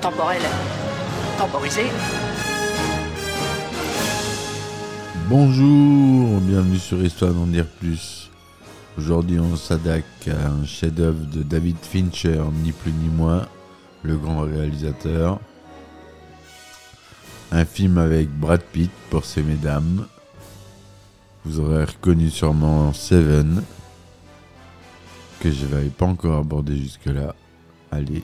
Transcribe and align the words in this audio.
temporel 0.00 0.40
temporisé. 1.36 1.82
Bonjour, 5.28 6.40
bienvenue 6.42 6.78
sur 6.78 7.02
Histoire 7.02 7.32
d'en 7.32 7.46
dire 7.46 7.66
plus. 7.66 8.30
Aujourd'hui, 8.96 9.40
on 9.40 9.56
s'attaque 9.56 10.04
à 10.28 10.50
un 10.50 10.64
chef-d'œuvre 10.64 11.26
de 11.26 11.42
David 11.42 11.78
Fincher, 11.82 12.40
ni 12.62 12.70
plus 12.70 12.92
ni 12.92 13.08
moins, 13.08 13.44
le 14.04 14.16
grand 14.16 14.42
réalisateur. 14.42 15.40
Un 17.50 17.64
film 17.64 17.98
avec 17.98 18.30
Brad 18.30 18.62
Pitt 18.62 18.92
pour 19.10 19.24
ces 19.24 19.42
mesdames. 19.42 20.06
Vous 21.44 21.58
aurez 21.58 21.84
reconnu 21.86 22.30
sûrement 22.30 22.92
Seven, 22.92 23.64
que 25.40 25.50
je 25.50 25.66
n'avais 25.66 25.88
pas 25.88 26.06
encore 26.06 26.38
abordé 26.38 26.76
jusque-là. 26.76 27.34
Allez, 27.90 28.22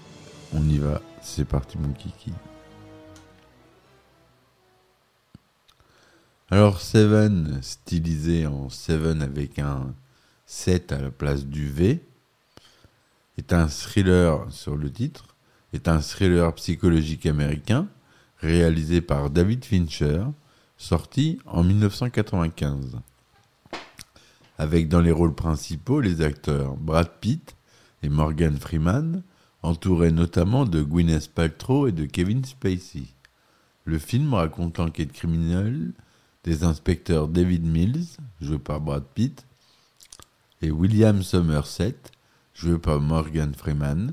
on 0.53 0.63
y 0.69 0.79
va, 0.79 1.01
c'est 1.23 1.47
parti 1.47 1.79
mon 1.79 1.93
kiki. 1.93 2.33
Alors 6.51 6.81
Seven, 6.81 7.59
stylisé 7.63 8.47
en 8.47 8.69
Seven 8.69 9.23
avec 9.23 9.59
un 9.59 9.95
7 10.47 10.93
à 10.93 11.01
la 11.01 11.11
place 11.11 11.47
du 11.47 11.67
V, 11.69 12.05
est 13.39 13.53
un 13.53 13.67
thriller 13.67 14.47
sur 14.51 14.77
le 14.77 14.93
titre, 14.93 15.35
est 15.73 15.89
un 15.89 16.01
thriller 16.01 16.55
psychologique 16.55 17.27
américain 17.27 17.89
réalisé 18.39 19.01
par 19.01 19.31
David 19.31 19.65
Fincher, 19.65 20.25
sorti 20.77 21.39
en 21.47 21.65
1995. 21.65 22.99
Avec 24.59 24.89
dans 24.89 25.01
les 25.01 25.11
rôles 25.11 25.35
principaux 25.35 26.01
les 26.01 26.21
acteurs 26.21 26.77
Brad 26.77 27.11
Pitt 27.21 27.57
et 28.03 28.11
Morgan 28.11 28.57
Freeman, 28.59 29.23
entourés 29.65 30.13
notamment 30.13 30.67
de 30.67 30.83
Gwyneth 30.83 31.31
Paltrow 31.31 31.87
et 31.87 31.93
de 31.93 32.05
Kevin 32.05 32.45
Spacey. 32.45 33.07
Le 33.87 33.99
film 33.99 34.35
raconte 34.35 34.77
l'enquête 34.79 35.13
criminelle 35.13 35.93
des 36.45 36.65
inspecteurs 36.65 37.29
David 37.29 37.65
Mills, 37.65 38.19
joué 38.43 38.59
par 38.59 38.83
Brad 38.83 39.05
Pitt, 39.15 39.47
et 40.61 40.71
William 40.71 41.23
Somerset, 41.23 41.97
joué 42.53 42.79
par 42.79 43.01
Morgan 43.01 43.55
Freeman, 43.55 44.13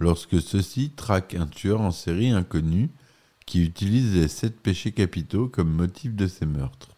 lorsque 0.00 0.40
ceux-ci 0.40 0.90
traquent 0.90 1.34
un 1.34 1.46
tueur 1.46 1.80
en 1.80 1.92
série 1.92 2.30
inconnu 2.30 2.90
qui 3.46 3.62
utilise 3.62 4.14
les 4.14 4.28
sept 4.28 4.60
péchés 4.60 4.92
capitaux 4.92 5.48
comme 5.48 5.70
motif 5.70 6.14
de 6.14 6.26
ses 6.26 6.46
meurtres. 6.46 6.90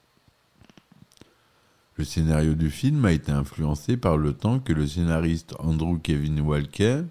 Le 1.97 2.05
scénario 2.05 2.55
du 2.55 2.70
film 2.70 3.05
a 3.05 3.12
été 3.12 3.31
influencé 3.31 3.98
par 3.98 4.17
le 4.17 4.33
temps 4.33 4.58
que 4.58 4.73
le 4.73 4.86
scénariste 4.86 5.55
Andrew 5.58 5.98
Kevin 5.98 6.41
Walker 6.41 7.03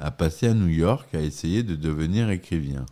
a 0.00 0.10
passé 0.10 0.48
à 0.48 0.54
New 0.54 0.68
York 0.68 1.14
à 1.14 1.20
essayer 1.20 1.62
de 1.62 1.76
devenir 1.76 2.30
écrivain. 2.30 2.86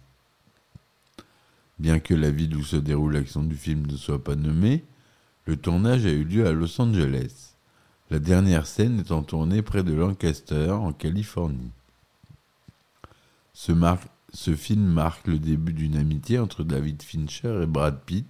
Bien 1.78 2.00
que 2.00 2.14
la 2.14 2.30
ville 2.30 2.54
où 2.54 2.62
se 2.62 2.76
déroule 2.76 3.14
l'action 3.14 3.42
du 3.42 3.56
film 3.56 3.86
ne 3.86 3.96
soit 3.96 4.22
pas 4.22 4.34
nommée, 4.34 4.84
le 5.46 5.56
tournage 5.56 6.04
a 6.04 6.10
eu 6.10 6.24
lieu 6.24 6.46
à 6.46 6.52
Los 6.52 6.80
Angeles, 6.80 7.54
la 8.10 8.18
dernière 8.18 8.66
scène 8.66 9.00
étant 9.00 9.22
tournée 9.22 9.62
près 9.62 9.82
de 9.82 9.94
Lancaster, 9.94 10.70
en 10.70 10.92
Californie. 10.92 11.70
Ce, 13.54 13.72
ce 14.34 14.54
film 14.54 14.84
marque 14.84 15.26
le 15.26 15.38
début 15.38 15.72
d'une 15.72 15.96
amitié 15.96 16.38
entre 16.38 16.62
David 16.62 17.02
Fincher 17.02 17.60
et 17.62 17.66
Brad 17.66 17.98
Pitt. 18.04 18.26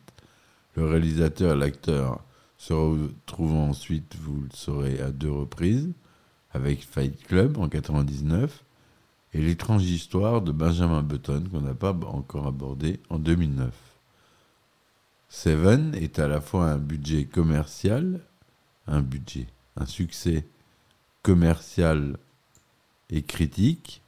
Le 0.76 0.86
réalisateur 0.86 1.54
et 1.54 1.58
l'acteur 1.58 2.22
se 2.56 2.72
retrouvant 2.72 3.68
ensuite, 3.68 4.14
vous 4.20 4.42
le 4.42 4.54
saurez, 4.54 5.00
à 5.00 5.10
deux 5.10 5.30
reprises, 5.30 5.90
avec 6.52 6.84
Fight 6.84 7.20
Club 7.26 7.58
en 7.58 7.68
99 7.68 8.64
et 9.34 9.42
l'étrange 9.42 9.84
histoire 9.84 10.40
de 10.40 10.52
Benjamin 10.52 11.02
Button 11.02 11.44
qu'on 11.50 11.60
n'a 11.60 11.74
pas 11.74 11.92
encore 11.92 12.46
abordé 12.46 13.00
en 13.10 13.18
2009. 13.18 13.74
Seven 15.28 15.94
est 15.94 16.18
à 16.18 16.28
la 16.28 16.40
fois 16.40 16.70
un 16.70 16.78
budget 16.78 17.26
commercial, 17.26 18.20
un 18.86 19.02
budget, 19.02 19.46
un 19.76 19.86
succès 19.86 20.46
commercial 21.22 22.16
et 23.10 23.22
critique. 23.22 24.02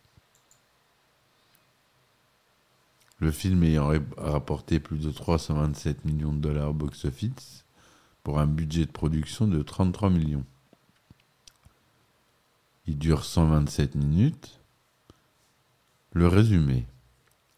Le 3.18 3.30
film 3.30 3.62
ayant 3.64 3.92
rapporté 4.16 4.80
plus 4.80 4.98
de 4.98 5.10
327 5.10 6.06
millions 6.06 6.32
de 6.32 6.38
dollars 6.38 6.70
au 6.70 6.74
box-office 6.74 7.64
pour 8.22 8.38
un 8.38 8.46
budget 8.46 8.86
de 8.86 8.90
production 8.90 9.46
de 9.46 9.62
33 9.62 10.08
millions. 10.08 10.46
Il 12.86 12.98
dure 12.98 13.26
127 13.26 13.94
minutes. 13.94 14.59
Le 16.12 16.26
résumé. 16.26 16.86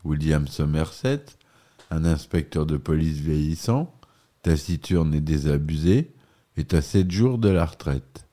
William 0.05 0.47
Somerset, 0.47 1.25
un 1.91 2.05
inspecteur 2.05 2.67
de 2.67 2.77
police 2.77 3.19
vieillissant, 3.19 3.95
taciturne 4.43 5.15
et 5.15 5.21
désabusé, 5.21 6.13
est 6.57 6.75
à 6.75 6.83
sept 6.83 7.11
jours 7.11 7.39
de 7.39 7.49
la 7.49 7.65
retraite. 7.65 8.29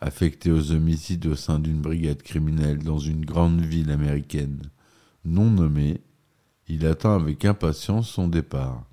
Affecté 0.00 0.52
aux 0.52 0.70
homicides 0.72 1.26
au 1.26 1.34
sein 1.34 1.58
d'une 1.58 1.80
brigade 1.80 2.22
criminelle 2.22 2.82
dans 2.84 2.98
une 2.98 3.24
grande 3.24 3.60
ville 3.60 3.90
américaine 3.90 4.70
non 5.26 5.50
nommée, 5.50 6.00
il 6.68 6.86
attend 6.86 7.14
avec 7.14 7.44
impatience 7.44 8.08
son 8.08 8.28
départ. 8.28 8.84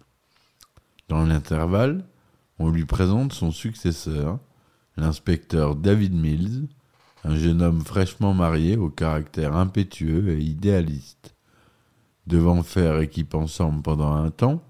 Dans 1.08 1.24
l'intervalle, 1.24 2.06
on 2.60 2.70
lui 2.70 2.86
présente 2.86 3.34
son 3.34 3.52
successeur, 3.52 4.40
l'inspecteur 4.98 5.76
David 5.76 6.14
Mills, 6.14 6.68
un 7.24 7.36
jeune 7.36 7.62
homme 7.62 7.82
fraîchement 7.82 8.34
marié 8.34 8.78
au 8.78 8.90
caractère 8.90 9.56
impétueux 9.56 10.30
et 10.30 10.40
idéaliste. 10.40 11.36
Devant 12.28 12.64
faire 12.64 13.00
équipe 13.00 13.34
ensemble 13.34 13.82
pendant 13.82 14.14
un 14.14 14.32
temps, 14.32 14.64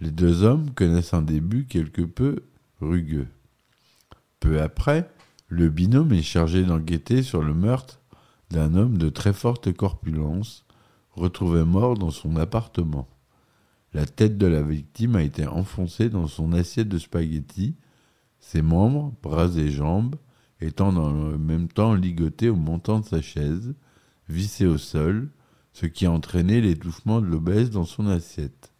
les 0.00 0.10
deux 0.10 0.42
hommes 0.42 0.70
connaissent 0.70 1.14
un 1.14 1.22
début 1.22 1.66
quelque 1.66 2.02
peu 2.02 2.44
rugueux. 2.80 3.28
Peu 4.40 4.60
après, 4.60 5.10
le 5.48 5.68
binôme 5.68 6.12
est 6.12 6.22
chargé 6.22 6.64
d'enquêter 6.64 7.22
sur 7.22 7.42
le 7.42 7.54
meurtre 7.54 8.00
d'un 8.50 8.74
homme 8.74 8.98
de 8.98 9.08
très 9.08 9.32
forte 9.32 9.72
corpulence, 9.72 10.64
retrouvé 11.12 11.64
mort 11.64 11.96
dans 11.96 12.10
son 12.10 12.36
appartement. 12.36 13.08
La 13.92 14.06
tête 14.06 14.36
de 14.36 14.46
la 14.46 14.62
victime 14.62 15.16
a 15.16 15.22
été 15.22 15.46
enfoncée 15.46 16.08
dans 16.08 16.26
son 16.26 16.52
assiette 16.52 16.88
de 16.88 16.98
spaghettis, 16.98 17.76
ses 18.40 18.60
membres, 18.60 19.14
bras 19.22 19.56
et 19.56 19.70
jambes, 19.70 20.16
étant 20.64 20.92
dans 20.92 21.12
le 21.12 21.38
même 21.38 21.68
temps 21.68 21.94
ligoté 21.94 22.48
au 22.48 22.56
montant 22.56 23.00
de 23.00 23.04
sa 23.04 23.20
chaise, 23.20 23.74
vissé 24.28 24.66
au 24.66 24.78
sol, 24.78 25.30
ce 25.72 25.86
qui 25.86 26.06
a 26.06 26.12
entraîné 26.12 26.60
l'étouffement 26.60 27.20
de 27.20 27.26
l'obèse 27.26 27.70
dans 27.70 27.84
son 27.84 28.06
assiette. 28.06 28.72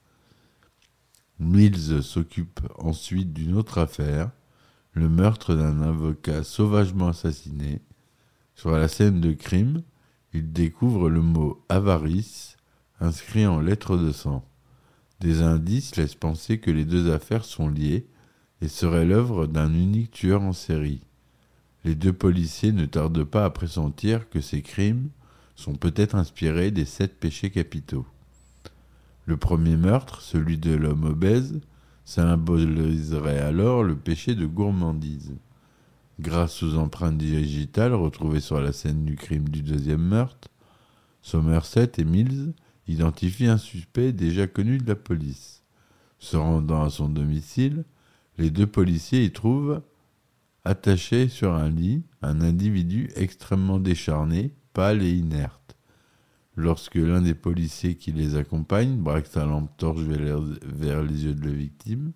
Mills 1.39 2.03
s'occupe 2.03 2.61
ensuite 2.79 3.33
d'une 3.33 3.57
autre 3.57 3.79
affaire, 3.79 4.31
le 4.93 5.09
meurtre 5.09 5.55
d'un 5.55 5.83
avocat 5.83 6.45
sauvagement 6.45 7.09
assassiné. 7.09 7.83
Sur 8.55 8.71
la 8.71 8.87
scène 8.87 9.21
de 9.21 9.33
crime, 9.33 9.83
il 10.33 10.53
découvre 10.53 11.11
le 11.11 11.21
mot 11.21 11.65
avarice 11.69 12.57
inscrit 13.01 13.47
en 13.47 13.61
lettres 13.61 13.97
de 13.97 14.13
sang. 14.13 14.49
Des 15.21 15.43
indices 15.43 15.97
laissent 15.97 16.15
penser 16.15 16.59
que 16.59 16.71
les 16.71 16.85
deux 16.85 17.13
affaires 17.13 17.45
sont 17.45 17.69
liées 17.69 18.07
et 18.61 18.69
seraient 18.69 19.05
l'œuvre 19.05 19.47
d'un 19.47 19.73
unique 19.75 20.13
tueur 20.13 20.43
en 20.43 20.53
série. 20.53 21.03
Les 21.85 21.95
deux 21.95 22.13
policiers 22.13 22.73
ne 22.73 22.87
tardent 22.87 23.25
pas 23.25 23.45
à 23.45 23.51
pressentir 23.51 24.29
que 24.31 24.41
ces 24.41 24.63
crimes 24.63 25.11
sont 25.55 25.75
peut-être 25.75 26.15
inspirés 26.15 26.71
des 26.71 26.87
sept 26.87 27.21
péchés 27.21 27.51
capitaux. 27.51 28.07
Le 29.27 29.37
premier 29.37 29.77
meurtre, 29.77 30.21
celui 30.21 30.59
de 30.59 30.75
l'homme 30.75 31.05
obèse, 31.05 31.61
symboliserait 32.05 33.41
alors 33.41 33.83
le 33.83 33.97
péché 33.97 34.35
de 34.35 34.47
gourmandise. 34.47 35.35
Grâce 36.21 36.63
aux 36.63 36.77
empreintes 36.77 37.19
digitales 37.19 37.95
retrouvées 37.95 38.41
sur 38.41 38.61
la 38.61 38.73
scène 38.73 39.05
du 39.05 39.17
crime 39.17 39.49
du 39.49 39.63
deuxième 39.63 40.03
meurtre, 40.03 40.49
Somerset 41.23 41.93
et 41.99 42.05
Mills 42.05 42.53
identifient 42.87 43.47
un 43.47 43.59
suspect 43.59 44.13
déjà 44.13 44.47
connu 44.47 44.79
de 44.79 44.87
la 44.87 44.95
police. 44.95 45.63
Se 46.19 46.37
rendant 46.37 46.83
à 46.83 46.91
son 46.91 47.09
domicile, 47.09 47.85
les 48.39 48.51
deux 48.51 48.67
policiers 48.67 49.25
y 49.25 49.33
trouvent 49.33 49.81
attaché 50.65 51.29
sur 51.29 51.53
un 51.53 51.69
lit 51.69 52.03
un 52.23 52.41
individu 52.41 53.11
extrêmement 53.17 53.79
décharné, 53.79 54.55
pâle 54.73 55.03
et 55.03 55.13
inerte. 55.13 55.77
Lorsque 56.57 56.95
l'un 56.95 57.21
des 57.21 57.35
policiers 57.35 57.97
qui 57.97 58.13
les 58.13 58.37
accompagne 58.37 58.97
braque 58.97 59.27
sa 59.27 59.45
lampe 59.45 59.77
torche 59.77 60.03
vers 60.03 61.03
les 61.03 61.25
yeux 61.25 61.35
de 61.35 61.47
la 61.47 61.53
victime, 61.53 62.13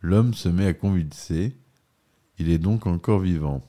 l'homme 0.00 0.34
se 0.34 0.48
met 0.48 0.66
à 0.66 0.74
convulser. 0.74 1.56
Il 2.38 2.50
est 2.50 2.58
donc 2.58 2.86
encore 2.86 3.20
vivant. 3.20 3.64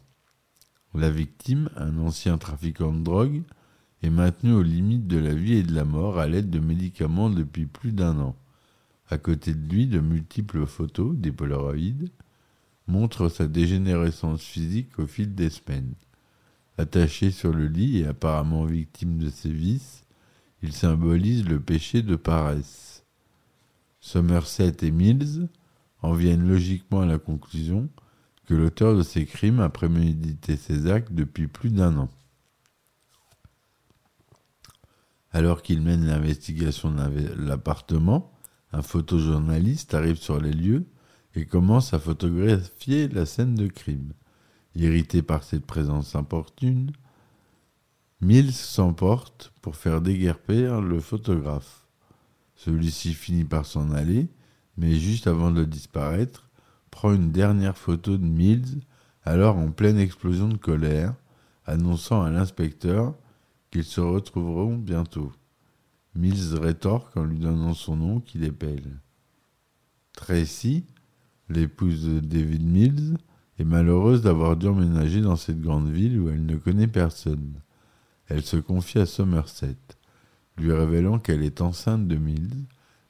La 0.96 1.12
victime, 1.12 1.70
un 1.76 1.98
ancien 2.00 2.38
trafiquant 2.38 2.92
de 2.92 3.04
drogue, 3.04 3.44
est 4.02 4.10
maintenu 4.10 4.54
aux 4.54 4.64
limites 4.64 5.08
de 5.08 5.18
la 5.18 5.34
vie 5.34 5.54
et 5.54 5.64
de 5.64 5.76
la 5.76 5.86
mort 5.86 6.20
à 6.20 6.28
l'aide 6.28 6.50
de 6.50 6.60
médicaments 6.60 7.30
depuis 7.30 7.68
plus 7.68 7.92
d'un 7.92 8.18
an. 8.20 8.36
À 9.10 9.18
côté 9.18 9.54
de 9.54 9.70
lui, 9.70 9.88
de 9.88 10.00
multiples 10.00 10.66
photos, 10.66 11.16
des 11.16 11.32
polaroïdes, 11.32 12.10
montrent 12.90 13.30
sa 13.30 13.48
dégénérescence 13.48 14.42
physique 14.42 15.00
au 15.00 15.08
fil 15.08 15.36
des 15.36 15.50
semaines. 15.50 15.94
Attaché 16.78 17.32
sur 17.32 17.54
le 17.54 17.68
lit 17.68 18.00
et 18.00 18.08
apparemment 18.08 18.66
victime 18.66 19.18
de 19.18 19.30
ses 19.30 19.52
vices, 19.52 20.04
il 20.62 20.74
symbolise 20.74 21.48
le 21.48 21.60
péché 21.60 22.02
de 22.02 22.16
paresse. 22.16 23.06
Somerset 24.02 24.78
et 24.82 24.92
Mills 24.92 25.50
en 26.02 26.14
viennent 26.14 26.48
logiquement 26.48 27.02
à 27.02 27.06
la 27.06 27.20
conclusion 27.20 27.90
que 28.46 28.54
l'auteur 28.54 28.96
de 28.96 29.04
ces 29.04 29.26
crimes 29.26 29.60
a 29.60 29.70
prémédité 29.70 30.58
ses 30.58 30.90
actes 30.90 31.14
depuis 31.14 31.48
plus 31.48 31.70
d'un 31.70 31.98
an. 31.98 32.10
Alors 35.32 35.62
qu'il 35.62 35.82
mène 35.82 36.06
l'investigation 36.06 36.92
de 36.92 37.46
l'appartement, 37.46 38.32
un 38.72 38.82
photojournaliste 38.82 39.94
arrive 39.94 40.18
sur 40.18 40.42
les 40.42 40.54
lieux 40.54 40.86
et 41.36 41.46
commence 41.46 41.94
à 41.94 42.00
photographier 42.00 43.08
la 43.08 43.26
scène 43.26 43.56
de 43.56 43.68
crime. 43.68 44.14
Irrité 44.76 45.22
par 45.22 45.44
cette 45.44 45.66
présence 45.66 46.16
importune, 46.16 46.92
Mills 48.22 48.54
s'emporte 48.54 49.54
pour 49.62 49.76
faire 49.76 50.02
déguerpir 50.02 50.82
le 50.82 51.00
photographe. 51.00 51.86
Celui-ci 52.56 53.14
finit 53.14 53.46
par 53.46 53.66
s'en 53.66 53.92
aller, 53.92 54.28
mais 54.78 54.96
juste 54.96 55.28
avant 55.28 55.52
de 55.52 55.64
disparaître, 55.64 56.50
prend 56.92 57.14
une 57.14 57.32
dernière 57.32 57.78
photo 57.78 58.18
de 58.18 58.26
Mills, 58.26 58.82
alors 59.24 59.58
en 59.58 59.72
pleine 59.72 59.98
explosion 59.98 60.50
de 60.50 60.58
colère, 60.58 61.14
annonçant 61.66 62.22
à 62.22 62.30
l'inspecteur 62.30 63.16
qu'ils 63.72 63.86
se 63.86 64.02
retrouveront 64.02 64.76
bientôt. 64.76 65.32
Mills 66.16 66.58
rétorque 66.60 67.16
en 67.16 67.24
lui 67.24 67.40
donnant 67.40 67.74
son 67.74 67.96
nom 67.96 68.20
qu'il 68.20 68.44
épelle. 68.44 69.00
Tracy, 70.14 70.86
l'épouse 71.50 72.06
de 72.06 72.20
David 72.20 72.64
Mills, 72.64 73.18
est 73.58 73.66
malheureuse 73.66 74.22
d'avoir 74.22 74.56
dû 74.56 74.68
emménager 74.68 75.22
dans 75.22 75.36
cette 75.36 75.62
grande 75.62 75.90
ville 75.90 76.20
où 76.20 76.30
elle 76.30 76.46
ne 76.46 76.56
connaît 76.56 76.88
personne. 76.88 77.54
Elle 78.28 78.44
se 78.44 78.58
confie 78.58 79.00
à 79.00 79.06
Somerset, 79.06 79.76
lui 80.58 80.72
révélant 80.72 81.20
qu'elle 81.20 81.44
est 81.44 81.62
enceinte 81.62 82.08
de 82.08 82.16
Mills, 82.16 82.66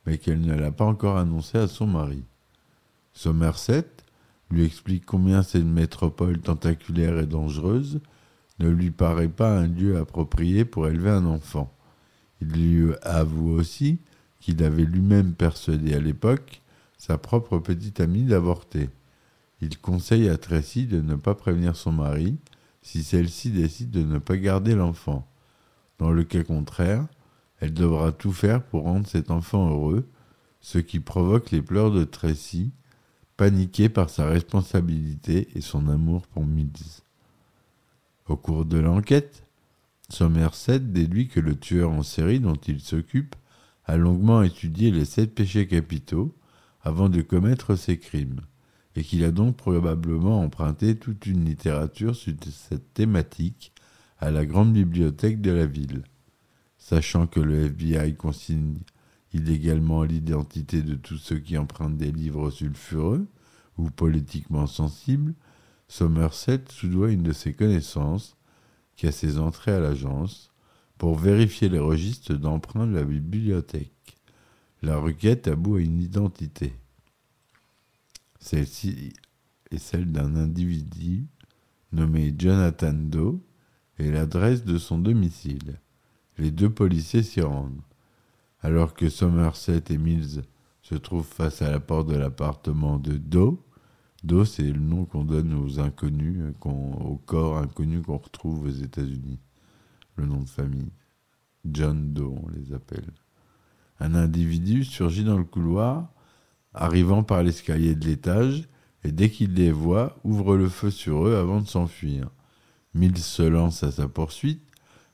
mais 0.05 0.17
qu'elle 0.17 0.41
ne 0.41 0.55
l'a 0.55 0.71
pas 0.71 0.85
encore 0.85 1.17
annoncé 1.17 1.57
à 1.57 1.67
son 1.67 1.85
mari. 1.85 2.23
Somerset 3.13 3.85
lui 4.49 4.63
explique 4.63 5.05
combien 5.05 5.43
cette 5.43 5.65
métropole 5.65 6.39
tentaculaire 6.39 7.19
et 7.19 7.27
dangereuse 7.27 7.99
ne 8.59 8.69
lui 8.69 8.91
paraît 8.91 9.29
pas 9.29 9.57
un 9.57 9.67
lieu 9.67 9.97
approprié 9.97 10.65
pour 10.65 10.87
élever 10.87 11.11
un 11.11 11.25
enfant. 11.25 11.71
Il 12.41 12.47
lui 12.47 12.93
avoue 13.03 13.51
aussi 13.51 13.99
qu'il 14.39 14.63
avait 14.63 14.85
lui-même 14.85 15.33
persuadé 15.33 15.93
à 15.93 15.99
l'époque 15.99 16.61
sa 16.99 17.17
propre 17.17 17.57
petite 17.57 18.01
amie 18.01 18.25
d'avorter. 18.25 18.89
Il 19.61 19.79
conseille 19.79 20.29
à 20.29 20.37
Tracy 20.37 20.85
de 20.85 21.01
ne 21.01 21.15
pas 21.15 21.33
prévenir 21.33 21.75
son 21.75 21.93
mari 21.93 22.37
si 22.81 23.03
celle-ci 23.03 23.49
décide 23.51 23.89
de 23.89 24.03
ne 24.03 24.19
pas 24.19 24.37
garder 24.37 24.75
l'enfant. 24.75 25.27
Dans 25.97 26.11
le 26.11 26.23
cas 26.23 26.43
contraire, 26.43 27.07
elle 27.59 27.73
devra 27.73 28.11
tout 28.11 28.31
faire 28.31 28.63
pour 28.63 28.83
rendre 28.83 29.07
cet 29.07 29.31
enfant 29.31 29.69
heureux, 29.69 30.07
ce 30.61 30.77
qui 30.77 30.99
provoque 30.99 31.51
les 31.51 31.61
pleurs 31.61 31.91
de 31.91 32.03
Tracy, 32.03 32.71
paniquée 33.37 33.89
par 33.89 34.09
sa 34.09 34.27
responsabilité 34.27 35.47
et 35.55 35.61
son 35.61 35.87
amour 35.87 36.27
pour 36.27 36.45
Mills. 36.45 37.01
Au 38.27 38.35
cours 38.35 38.65
de 38.65 38.77
l'enquête, 38.77 39.45
Somerset 40.09 40.79
déduit 40.79 41.27
que 41.27 41.39
le 41.39 41.55
tueur 41.57 41.91
en 41.91 42.03
série 42.03 42.39
dont 42.39 42.55
il 42.55 42.81
s'occupe 42.81 43.35
a 43.85 43.95
longuement 43.95 44.41
étudié 44.41 44.91
les 44.91 45.05
sept 45.05 45.33
péchés 45.33 45.67
capitaux 45.67 46.35
avant 46.81 47.09
de 47.09 47.21
commettre 47.21 47.75
ses 47.75 47.97
crimes, 47.97 48.41
et 48.95 49.03
qu'il 49.03 49.23
a 49.23 49.31
donc 49.31 49.55
probablement 49.57 50.41
emprunté 50.41 50.97
toute 50.97 51.25
une 51.25 51.45
littérature 51.45 52.15
sur 52.15 52.33
cette 52.51 52.93
thématique 52.93 53.71
à 54.19 54.31
la 54.31 54.45
grande 54.45 54.73
bibliothèque 54.73 55.41
de 55.41 55.51
la 55.51 55.65
ville. 55.65 56.03
Sachant 56.77 57.27
que 57.27 57.39
le 57.39 57.65
FBI 57.65 58.15
consigne 58.15 58.79
illégalement 59.33 60.03
l'identité 60.03 60.81
de 60.81 60.95
tous 60.95 61.17
ceux 61.17 61.39
qui 61.39 61.57
empruntent 61.57 61.97
des 61.97 62.11
livres 62.11 62.49
sulfureux 62.49 63.27
ou 63.77 63.89
politiquement 63.89 64.67
sensibles, 64.67 65.33
Somerset 65.87 66.65
soudoie 66.69 67.11
une 67.11 67.23
de 67.23 67.31
ses 67.31 67.53
connaissances 67.53 68.35
qui 68.95 69.07
a 69.07 69.11
ses 69.11 69.39
entrées 69.39 69.71
à 69.71 69.79
l'agence 69.79 70.51
pour 70.97 71.15
vérifier 71.17 71.69
les 71.69 71.79
registres 71.79 72.33
d'emprunt 72.33 72.85
de 72.85 72.95
la 72.95 73.03
bibliothèque. 73.03 73.98
La 74.81 74.97
requête 74.97 75.49
about 75.49 75.75
à 75.75 75.81
une 75.81 76.01
identité. 76.01 76.73
Celle-ci 78.39 79.11
est 79.71 79.77
celle 79.77 80.09
d'un 80.11 80.35
individu 80.35 81.27
nommé 81.91 82.33
Jonathan 82.37 82.93
Doe 82.93 83.41
et 83.97 84.09
l'adresse 84.09 84.63
de 84.63 84.77
son 84.77 84.97
domicile. 84.97 85.79
Les 86.37 86.51
deux 86.51 86.69
policiers 86.69 87.23
s'y 87.23 87.41
rendent. 87.41 87.81
Alors 88.61 88.93
que 88.93 89.09
Somerset 89.09 89.83
et 89.89 89.97
Mills 89.97 90.43
se 90.81 90.95
trouvent 90.95 91.27
face 91.27 91.61
à 91.61 91.71
la 91.71 91.81
porte 91.81 92.07
de 92.07 92.15
l'appartement 92.15 92.97
de 92.97 93.17
Doe, 93.17 93.61
Doe 94.23 94.45
c'est 94.45 94.63
le 94.63 94.79
nom 94.79 95.03
qu'on 95.03 95.25
donne 95.25 95.53
aux 95.53 95.79
inconnus, 95.81 96.53
aux 96.61 97.21
corps 97.25 97.57
inconnus 97.57 98.03
qu'on 98.05 98.17
retrouve 98.17 98.63
aux 98.63 98.69
États-Unis. 98.69 99.39
Le 100.15 100.25
nom 100.25 100.41
de 100.41 100.49
famille. 100.49 100.91
John 101.65 102.13
Doe, 102.13 102.33
on 102.43 102.49
les 102.49 102.73
appelle. 102.73 103.11
Un 103.99 104.15
individu 104.15 104.83
surgit 104.83 105.23
dans 105.23 105.37
le 105.37 105.43
couloir, 105.43 106.11
arrivant 106.73 107.23
par 107.23 107.43
l'escalier 107.43 107.95
de 107.95 108.05
l'étage, 108.05 108.69
et 109.03 109.11
dès 109.11 109.29
qu'il 109.29 109.53
les 109.53 109.71
voit, 109.71 110.17
ouvre 110.23 110.55
le 110.55 110.69
feu 110.69 110.91
sur 110.91 111.27
eux 111.27 111.35
avant 111.35 111.61
de 111.61 111.67
s'enfuir. 111.67 112.29
Mills 112.93 113.17
se 113.17 113.43
lance 113.43 113.83
à 113.83 113.91
sa 113.91 114.07
poursuite, 114.07 114.63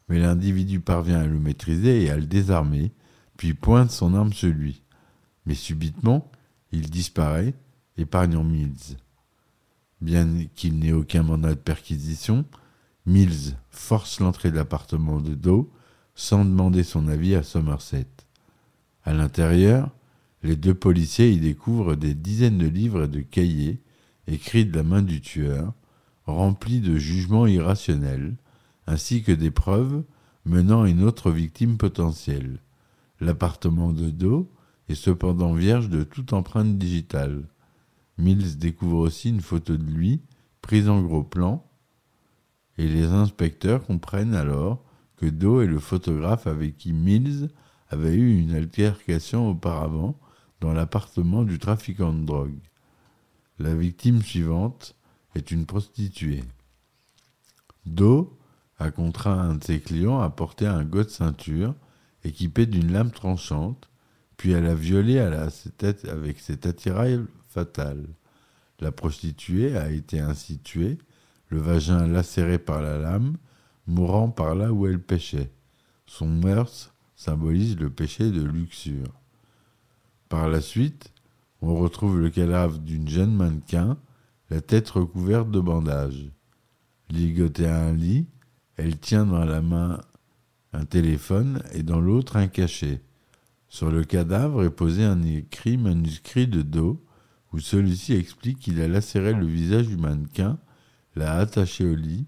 mais 0.08 0.20
l'individu 0.20 0.80
parvient 0.80 1.20
à 1.20 1.26
le 1.26 1.40
maîtriser 1.40 2.04
et 2.04 2.10
à 2.10 2.18
le 2.18 2.26
désarmer, 2.26 2.92
puis 3.38 3.54
pointe 3.54 3.92
son 3.92 4.14
arme 4.14 4.34
sur 4.34 4.50
lui. 4.50 4.84
Mais 5.46 5.56
subitement, 5.56 6.32
il 6.72 6.90
disparaît, 6.90 7.54
épargnant 7.98 8.44
Mills. 8.44 8.98
Bien 10.02 10.28
qu'il 10.56 10.80
n'ait 10.80 10.92
aucun 10.92 11.24
mandat 11.24 11.56
de 11.56 11.60
perquisition, 11.60 12.46
Mills 13.06 13.56
force 13.70 14.20
l'entrée 14.20 14.52
de 14.52 14.56
l'appartement 14.56 15.20
de 15.20 15.36
Doe 15.36 15.70
sans 16.16 16.46
demander 16.46 16.84
son 16.84 17.08
avis 17.08 17.36
à 17.36 17.44
Somerset. 17.44 18.08
À 19.06 19.14
l'intérieur, 19.14 19.92
les 20.42 20.56
deux 20.56 20.74
policiers 20.74 21.32
y 21.32 21.40
découvrent 21.40 21.96
des 21.96 22.16
dizaines 22.16 22.58
de 22.58 22.68
livres 22.68 23.04
et 23.04 23.08
de 23.08 23.22
cahiers 23.22 23.80
écrits 24.28 24.66
de 24.66 24.76
la 24.76 24.84
main 24.84 25.04
du 25.04 25.22
tueur, 25.22 25.74
remplis 26.26 26.82
de 26.82 26.98
jugements 26.98 27.46
irrationnels, 27.46 28.36
ainsi 28.88 29.22
que 29.22 29.32
des 29.32 29.52
preuves 29.52 30.04
menant 30.46 30.84
à 30.84 30.90
une 30.90 31.04
autre 31.04 31.30
victime 31.30 31.78
potentielle. 31.78 32.60
L'appartement 33.20 33.92
de 33.94 34.10
Doe 34.10 34.48
est 34.90 34.96
cependant 34.96 35.54
vierge 35.54 35.90
de 35.90 36.04
toute 36.04 36.34
empreinte 36.34 36.78
digitale. 36.78 37.44
Mills 38.18 38.58
découvre 38.58 38.98
aussi 38.98 39.30
une 39.30 39.42
photo 39.42 39.78
de 39.78 39.84
lui, 39.84 40.22
prise 40.62 40.90
en 40.90 41.02
gros 41.02 41.24
plan, 41.24 41.64
et 42.78 42.88
les 42.88 43.06
inspecteurs 43.06 43.86
comprennent 43.86 44.36
alors 44.36 44.84
que 45.18 45.28
Doe 45.28 45.62
est 45.62 45.68
le 45.68 45.80
photographe 45.80 46.48
avec 46.48 46.78
qui 46.78 46.92
Mills 46.92 47.50
avait 47.90 48.16
eu 48.16 48.40
une 48.40 48.56
altercation 48.56 49.50
auparavant 49.50 50.18
dans 50.62 50.74
l'appartement 50.74 51.44
du 51.44 51.60
trafiquant 51.60 52.14
de 52.14 52.26
drogue. 52.26 52.60
La 53.60 53.76
victime 53.76 54.22
suivante 54.22 54.96
est 55.36 55.52
une 55.52 55.66
prostituée. 55.66 56.44
Doe 57.86 58.30
a 58.80 58.92
contraint 58.92 59.40
un 59.40 59.56
de 59.56 59.64
ses 59.64 59.80
clients 59.80 60.20
à 60.20 60.30
porter 60.30 60.66
un 60.66 60.84
de 60.84 61.04
ceinture 61.04 61.76
équipé 62.24 62.66
d'une 62.66 62.92
lame 62.92 63.12
tranchante, 63.12 63.90
puis 64.38 64.56
à 64.56 64.62
la 64.62 64.76
violer 64.76 65.20
avec 65.20 66.40
cet 66.40 66.66
attirail 66.66 67.22
fatal. 67.48 68.06
La 68.80 68.92
prostituée 68.92 69.78
a 69.78 69.92
été 69.92 70.20
ainsi 70.20 70.58
tuée, 70.60 70.98
le 71.50 71.60
vagin 71.60 72.08
lacéré 72.08 72.58
par 72.58 72.82
la 72.82 72.98
lame, 72.98 73.38
mourant 73.88 74.30
par 74.30 74.56
là 74.56 74.74
où 74.74 74.88
elle 74.88 75.02
pêchait. 75.02 75.52
Son 76.08 76.28
meurtre 76.28 76.95
symbolise 77.16 77.78
le 77.78 77.90
péché 77.90 78.32
de 78.32 78.44
luxure. 78.44 79.14
Par 80.30 80.50
la 80.50 80.62
suite, 80.62 81.12
on 81.62 81.76
retrouve 81.76 82.20
le 82.20 82.30
cadavre 82.30 82.78
d'une 82.80 83.08
jeune 83.08 83.34
mannequin, 83.34 83.98
la 84.50 84.62
tête 84.62 84.90
recouverte 84.90 85.50
de 85.50 85.60
bandages. 85.60 86.30
Ligotée 87.10 87.68
à 87.68 87.84
un 87.84 87.94
lit, 87.94 88.28
elle 88.78 88.98
tient 88.98 89.26
dans 89.26 89.46
la 89.46 89.62
main 89.62 90.02
un 90.74 90.86
téléphone 90.86 91.62
et 91.74 91.84
dans 91.84 92.02
l'autre 92.02 92.36
un 92.36 92.48
cachet. 92.48 93.02
Sur 93.70 93.92
le 93.92 94.04
cadavre 94.04 94.64
est 94.64 94.70
posé 94.70 95.04
un 95.04 95.24
écrit 95.24 95.78
manuscrit 95.78 96.48
de 96.48 96.62
dos 96.62 97.02
où 97.54 97.60
celui-ci 97.60 98.14
explique 98.14 98.60
qu'il 98.60 98.82
a 98.82 98.88
lacéré 98.88 99.34
le 99.34 99.46
visage 99.46 99.88
du 99.88 99.96
mannequin, 99.96 100.58
l'a 101.16 101.38
attaché 101.38 101.86
au 101.86 101.96
lit, 101.96 102.26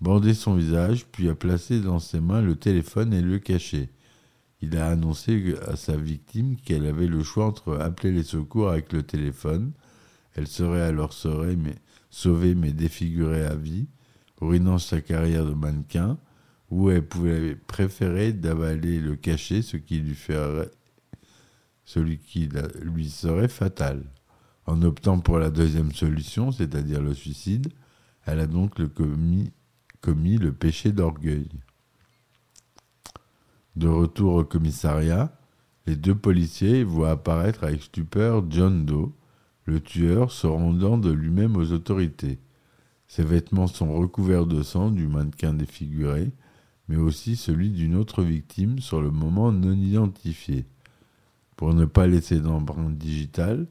bandé 0.00 0.32
son 0.32 0.54
visage, 0.54 1.06
puis 1.12 1.28
a 1.28 1.34
placé 1.34 1.80
dans 1.80 1.98
ses 1.98 2.20
mains 2.20 2.40
le 2.40 2.56
téléphone 2.56 3.12
et 3.12 3.20
le 3.20 3.38
cachet. 3.38 3.90
Il 4.62 4.78
a 4.78 4.88
annoncé 4.88 5.56
à 5.66 5.76
sa 5.76 5.96
victime 5.96 6.56
qu'elle 6.56 6.86
avait 6.86 7.08
le 7.08 7.22
choix 7.22 7.46
entre 7.46 7.78
appeler 7.78 8.12
les 8.12 8.22
secours 8.22 8.70
avec 8.70 8.92
le 8.92 9.02
téléphone, 9.02 9.72
elle 10.34 10.46
serait 10.46 10.82
alors 10.82 11.12
sauvée 11.12 11.56
mais, 12.54 12.72
défigurée 12.72 13.44
à 13.44 13.56
vie, 13.56 13.88
ruinant 14.40 14.78
sa 14.78 15.00
carrière 15.00 15.44
de 15.44 15.52
mannequin, 15.52 16.16
ou 16.70 16.90
elle 16.90 17.06
pouvait 17.06 17.56
préférer 17.56 18.32
d'avaler 18.32 19.00
le 19.00 19.16
cachet, 19.16 19.62
ce 19.62 19.76
qui 19.76 19.98
lui 19.98 20.14
ferait 20.14 20.70
celui 21.84 22.18
qui 22.18 22.48
lui 22.80 23.10
serait 23.10 23.48
fatal. 23.48 24.04
En 24.66 24.82
optant 24.82 25.18
pour 25.18 25.38
la 25.38 25.50
deuxième 25.50 25.92
solution, 25.92 26.52
c'est-à-dire 26.52 27.02
le 27.02 27.12
suicide, 27.14 27.68
elle 28.24 28.38
a 28.38 28.46
donc 28.46 28.80
commis 28.94 30.38
le 30.38 30.52
péché 30.52 30.92
d'orgueil. 30.92 31.48
De 33.76 33.88
retour 33.88 34.34
au 34.34 34.44
commissariat, 34.44 35.32
les 35.86 35.96
deux 35.96 36.14
policiers 36.14 36.84
voient 36.84 37.12
apparaître 37.12 37.64
avec 37.64 37.82
stupeur 37.82 38.44
John 38.50 38.84
Doe, 38.84 39.12
le 39.64 39.80
tueur 39.80 40.30
se 40.30 40.46
rendant 40.46 40.98
de 40.98 41.10
lui-même 41.10 41.56
aux 41.56 41.72
autorités. 41.72 42.38
Ses 43.08 43.24
vêtements 43.24 43.66
sont 43.66 43.92
recouverts 43.92 44.46
de 44.46 44.62
sang 44.62 44.90
du 44.90 45.06
mannequin 45.06 45.54
défiguré, 45.54 46.30
mais 46.88 46.96
aussi 46.96 47.36
celui 47.36 47.70
d'une 47.70 47.96
autre 47.96 48.22
victime 48.22 48.78
sur 48.78 49.00
le 49.00 49.10
moment 49.10 49.52
non 49.52 49.72
identifié. 49.72 50.66
Pour 51.56 51.74
ne 51.74 51.84
pas 51.84 52.06
laisser 52.06 52.40
d'empreinte 52.40 52.98
digitale, 52.98 53.66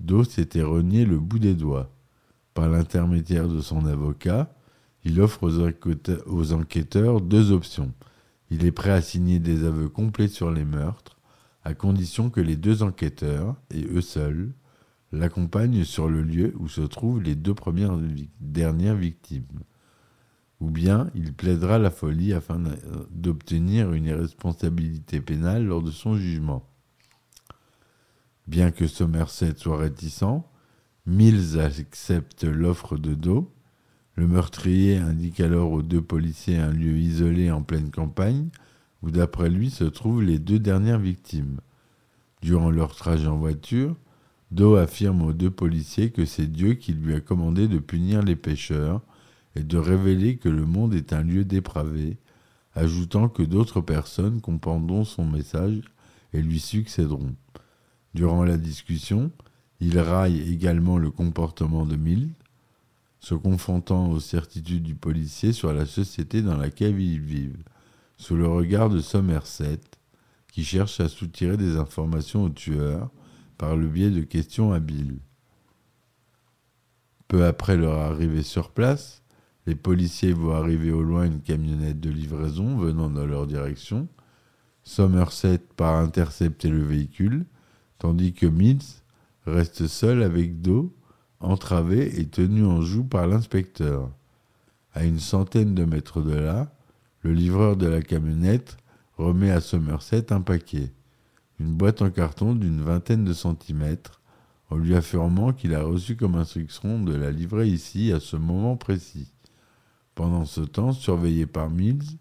Doe 0.00 0.24
s'était 0.24 0.62
renié 0.62 1.04
le 1.04 1.18
bout 1.18 1.38
des 1.38 1.54
doigts. 1.54 1.90
Par 2.54 2.68
l'intermédiaire 2.68 3.48
de 3.48 3.60
son 3.60 3.86
avocat, 3.86 4.52
il 5.04 5.20
offre 5.20 5.48
aux 6.26 6.52
enquêteurs 6.52 7.20
deux 7.20 7.52
options. 7.52 7.92
Il 8.52 8.66
est 8.66 8.72
prêt 8.72 8.90
à 8.90 9.00
signer 9.00 9.38
des 9.38 9.64
aveux 9.64 9.88
complets 9.88 10.28
sur 10.28 10.50
les 10.50 10.66
meurtres, 10.66 11.16
à 11.64 11.72
condition 11.72 12.28
que 12.28 12.42
les 12.42 12.56
deux 12.56 12.82
enquêteurs, 12.82 13.56
et 13.70 13.82
eux 13.86 14.02
seuls, 14.02 14.52
l'accompagnent 15.10 15.84
sur 15.84 16.06
le 16.06 16.22
lieu 16.22 16.54
où 16.58 16.68
se 16.68 16.82
trouvent 16.82 17.22
les 17.22 17.34
deux 17.34 17.54
premières 17.54 17.98
dernières 18.40 18.94
victimes. 18.94 19.46
Ou 20.60 20.68
bien 20.68 21.10
il 21.14 21.32
plaidera 21.32 21.78
la 21.78 21.90
folie 21.90 22.34
afin 22.34 22.60
d'obtenir 23.10 23.94
une 23.94 24.04
irresponsabilité 24.04 25.22
pénale 25.22 25.64
lors 25.64 25.82
de 25.82 25.90
son 25.90 26.16
jugement. 26.16 26.68
Bien 28.46 28.70
que 28.70 28.86
Somerset 28.86 29.54
soit 29.56 29.78
réticent, 29.78 30.44
Mills 31.06 31.58
accepte 31.58 32.44
l'offre 32.44 32.98
de 32.98 33.14
Doe. 33.14 33.50
Le 34.14 34.26
meurtrier 34.26 34.98
indique 34.98 35.40
alors 35.40 35.72
aux 35.72 35.82
deux 35.82 36.02
policiers 36.02 36.58
un 36.58 36.70
lieu 36.70 36.98
isolé 36.98 37.50
en 37.50 37.62
pleine 37.62 37.90
campagne 37.90 38.48
où 39.02 39.10
d'après 39.10 39.50
lui 39.50 39.70
se 39.70 39.84
trouvent 39.84 40.22
les 40.22 40.38
deux 40.38 40.58
dernières 40.58 40.98
victimes. 40.98 41.60
Durant 42.42 42.70
leur 42.70 42.94
trajet 42.94 43.26
en 43.26 43.38
voiture, 43.38 43.96
Doe 44.50 44.76
affirme 44.76 45.22
aux 45.22 45.32
deux 45.32 45.50
policiers 45.50 46.10
que 46.10 46.26
c'est 46.26 46.46
Dieu 46.46 46.74
qui 46.74 46.92
lui 46.92 47.14
a 47.14 47.20
commandé 47.20 47.68
de 47.68 47.78
punir 47.78 48.22
les 48.22 48.36
pécheurs 48.36 49.00
et 49.56 49.62
de 49.62 49.78
révéler 49.78 50.36
que 50.36 50.48
le 50.48 50.66
monde 50.66 50.94
est 50.94 51.12
un 51.12 51.22
lieu 51.22 51.44
dépravé, 51.44 52.18
ajoutant 52.74 53.28
que 53.28 53.42
d'autres 53.42 53.80
personnes 53.80 54.40
comprendront 54.40 55.04
son 55.04 55.24
message 55.24 55.80
et 56.32 56.42
lui 56.42 56.60
succéderont. 56.60 57.34
Durant 58.14 58.44
la 58.44 58.58
discussion, 58.58 59.30
il 59.80 59.98
raille 59.98 60.40
également 60.52 60.98
le 60.98 61.10
comportement 61.10 61.86
de 61.86 61.96
Mills, 61.96 62.30
se 63.22 63.34
confrontant 63.34 64.10
aux 64.10 64.20
certitudes 64.20 64.82
du 64.82 64.96
policier 64.96 65.52
sur 65.52 65.72
la 65.72 65.86
société 65.86 66.42
dans 66.42 66.56
laquelle 66.56 67.00
ils 67.00 67.20
vivent, 67.20 67.62
sous 68.16 68.34
le 68.34 68.48
regard 68.48 68.90
de 68.90 69.00
Somerset, 69.00 69.80
qui 70.50 70.64
cherche 70.64 70.98
à 71.00 71.08
soutirer 71.08 71.56
des 71.56 71.76
informations 71.76 72.42
au 72.42 72.50
tueur 72.50 73.10
par 73.58 73.76
le 73.76 73.86
biais 73.86 74.10
de 74.10 74.22
questions 74.22 74.72
habiles. 74.72 75.20
Peu 77.28 77.46
après 77.46 77.76
leur 77.76 77.96
arrivée 77.96 78.42
sur 78.42 78.70
place, 78.70 79.22
les 79.66 79.76
policiers 79.76 80.32
voient 80.32 80.58
arriver 80.58 80.90
au 80.90 81.04
loin 81.04 81.24
une 81.24 81.40
camionnette 81.40 82.00
de 82.00 82.10
livraison 82.10 82.76
venant 82.76 83.08
dans 83.08 83.24
leur 83.24 83.46
direction. 83.46 84.08
Somerset 84.82 85.58
part 85.76 85.94
intercepter 85.94 86.68
le 86.68 86.82
véhicule, 86.82 87.46
tandis 87.98 88.32
que 88.32 88.46
Mills 88.46 88.82
reste 89.46 89.86
seul 89.86 90.24
avec 90.24 90.60
Doe, 90.60 90.90
entravé 91.42 92.20
et 92.20 92.26
tenu 92.26 92.64
en 92.64 92.82
joue 92.82 93.04
par 93.04 93.26
l'inspecteur. 93.26 94.10
À 94.94 95.04
une 95.04 95.18
centaine 95.18 95.74
de 95.74 95.84
mètres 95.84 96.22
de 96.22 96.34
là, 96.34 96.72
le 97.22 97.32
livreur 97.32 97.76
de 97.76 97.86
la 97.86 98.02
camionnette 98.02 98.76
remet 99.16 99.50
à 99.50 99.60
Somerset 99.60 100.32
un 100.32 100.40
paquet, 100.40 100.92
une 101.60 101.74
boîte 101.74 102.02
en 102.02 102.10
carton 102.10 102.54
d'une 102.54 102.82
vingtaine 102.82 103.24
de 103.24 103.32
centimètres, 103.32 104.20
en 104.70 104.76
lui 104.76 104.94
affirmant 104.94 105.52
qu'il 105.52 105.74
a 105.74 105.82
reçu 105.82 106.16
comme 106.16 106.34
instruction 106.34 107.02
de 107.02 107.14
la 107.14 107.30
livrer 107.30 107.68
ici 107.68 108.10
à 108.12 108.20
ce 108.20 108.36
moment 108.36 108.76
précis. 108.76 109.32
Pendant 110.14 110.44
ce 110.44 110.62
temps, 110.62 110.92
surveillé 110.92 111.46
par 111.46 111.70
Mills, 111.70 112.18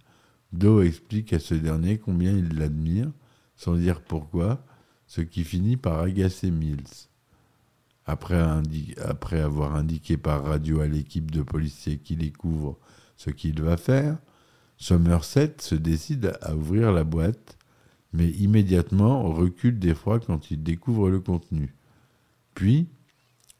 Doe 0.51 0.84
explique 0.84 1.34
à 1.34 1.40
ce 1.40 1.54
dernier 1.54 1.98
combien 1.98 2.32
il 2.32 2.58
l'admire, 2.58 3.10
sans 3.56 3.75
dire 3.75 4.01
pourquoi, 4.01 4.63
ce 5.08 5.22
qui 5.22 5.44
finit 5.44 5.78
par 5.78 6.00
agacer 6.00 6.51
Mills. 6.51 7.11
Après, 8.05 8.39
avoir 9.41 9.75
indiqué 9.75 10.17
par 10.17 10.43
radio 10.43 10.81
à 10.81 10.88
l'équipe 10.88 11.31
de 11.31 11.43
policiers 11.43 11.98
qui 11.98 12.15
les 12.15 12.31
couvre 12.31 12.77
ce 13.15 13.29
qu'il 13.29 13.62
va 13.62 13.77
faire, 13.77 14.17
Somerset 14.77 15.58
se 15.60 15.75
décide 15.75 16.34
à 16.41 16.55
ouvrir 16.55 16.91
la 16.91 17.03
boîte, 17.03 17.58
mais 18.13 18.29
immédiatement 18.29 19.31
recule 19.31 19.77
d'effroi 19.77 20.20
quand 20.20 20.50
il 20.50 20.63
découvre 20.63 21.10
le 21.10 21.20
contenu. 21.20 21.75
Puis, 22.55 22.88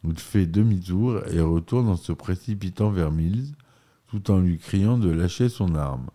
il 0.04 0.18
fait 0.18 0.48
demi-tour 0.48 1.22
et 1.28 1.40
retourne 1.40 1.88
en 1.88 1.96
se 1.96 2.12
précipitant 2.12 2.90
vers 2.90 3.12
Mills, 3.12 3.54
tout 4.08 4.32
en 4.32 4.40
lui 4.40 4.58
criant 4.58 4.98
de 4.98 5.10
lâcher 5.10 5.48
son 5.48 5.76
arme. 5.76 6.10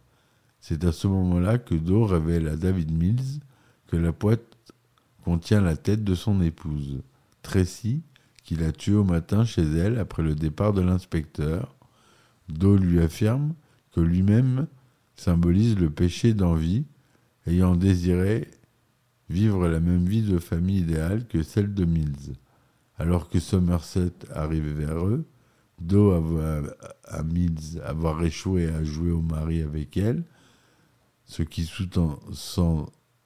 C'est 0.60 0.84
à 0.84 0.90
ce 0.90 1.06
moment-là 1.06 1.58
que 1.58 1.76
Doe 1.76 2.04
révèle 2.04 2.48
à 2.48 2.56
David 2.56 2.90
Mills 2.90 3.40
que 3.86 3.96
la 3.96 4.10
boîte 4.10 4.56
contient 5.24 5.60
la 5.60 5.76
tête 5.76 6.02
de 6.02 6.16
son 6.16 6.40
épouse, 6.40 7.00
Tracy, 7.42 8.02
qu'il 8.46 8.62
a 8.62 8.72
tuée 8.72 8.94
au 8.94 9.04
matin 9.04 9.44
chez 9.44 9.62
elle 9.62 9.98
après 9.98 10.22
le 10.22 10.34
départ 10.34 10.72
de 10.72 10.80
l'inspecteur. 10.80 11.74
Doe 12.48 12.76
lui 12.76 13.00
affirme 13.00 13.54
que 13.92 14.00
lui-même 14.00 14.68
symbolise 15.16 15.76
le 15.76 15.90
péché 15.90 16.32
d'envie, 16.32 16.84
ayant 17.46 17.74
désiré 17.74 18.48
vivre 19.28 19.66
la 19.66 19.80
même 19.80 20.06
vie 20.06 20.22
de 20.22 20.38
famille 20.38 20.78
idéale 20.78 21.26
que 21.26 21.42
celle 21.42 21.74
de 21.74 21.84
Mills. 21.84 22.36
Alors 22.98 23.28
que 23.28 23.40
Somerset 23.40 24.12
arrive 24.32 24.78
vers 24.78 25.04
eux, 25.04 25.26
avoue 25.92 26.38
à 27.04 27.22
Mills 27.24 27.82
avoir 27.84 28.22
échoué 28.22 28.68
à 28.68 28.84
jouer 28.84 29.10
au 29.10 29.22
mari 29.22 29.60
avec 29.60 29.96
elle, 29.96 30.22
qui 31.42 31.64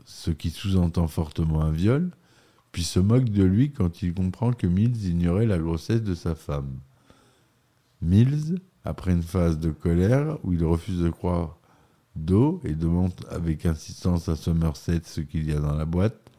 ce 0.06 0.30
qui 0.30 0.50
sous-entend 0.50 1.06
fortement 1.08 1.60
un 1.62 1.70
viol, 1.70 2.10
puis 2.72 2.82
se 2.84 3.00
moque 3.00 3.28
de 3.30 3.42
lui 3.42 3.72
quand 3.72 4.02
il 4.02 4.14
comprend 4.14 4.52
que 4.52 4.66
Mills 4.66 5.06
ignorait 5.06 5.46
la 5.46 5.58
grossesse 5.58 6.02
de 6.02 6.14
sa 6.14 6.34
femme. 6.34 6.78
Mills, 8.02 8.60
après 8.84 9.12
une 9.12 9.22
phase 9.22 9.58
de 9.58 9.70
colère 9.70 10.38
où 10.44 10.52
il 10.52 10.64
refuse 10.64 11.00
de 11.00 11.10
croire 11.10 11.58
d'eau 12.16 12.60
et 12.64 12.74
demande 12.74 13.12
avec 13.30 13.66
insistance 13.66 14.28
à 14.28 14.36
Somerset 14.36 15.02
ce 15.04 15.20
qu'il 15.20 15.48
y 15.48 15.52
a 15.52 15.60
dans 15.60 15.74
la 15.74 15.84
boîte, 15.84 16.30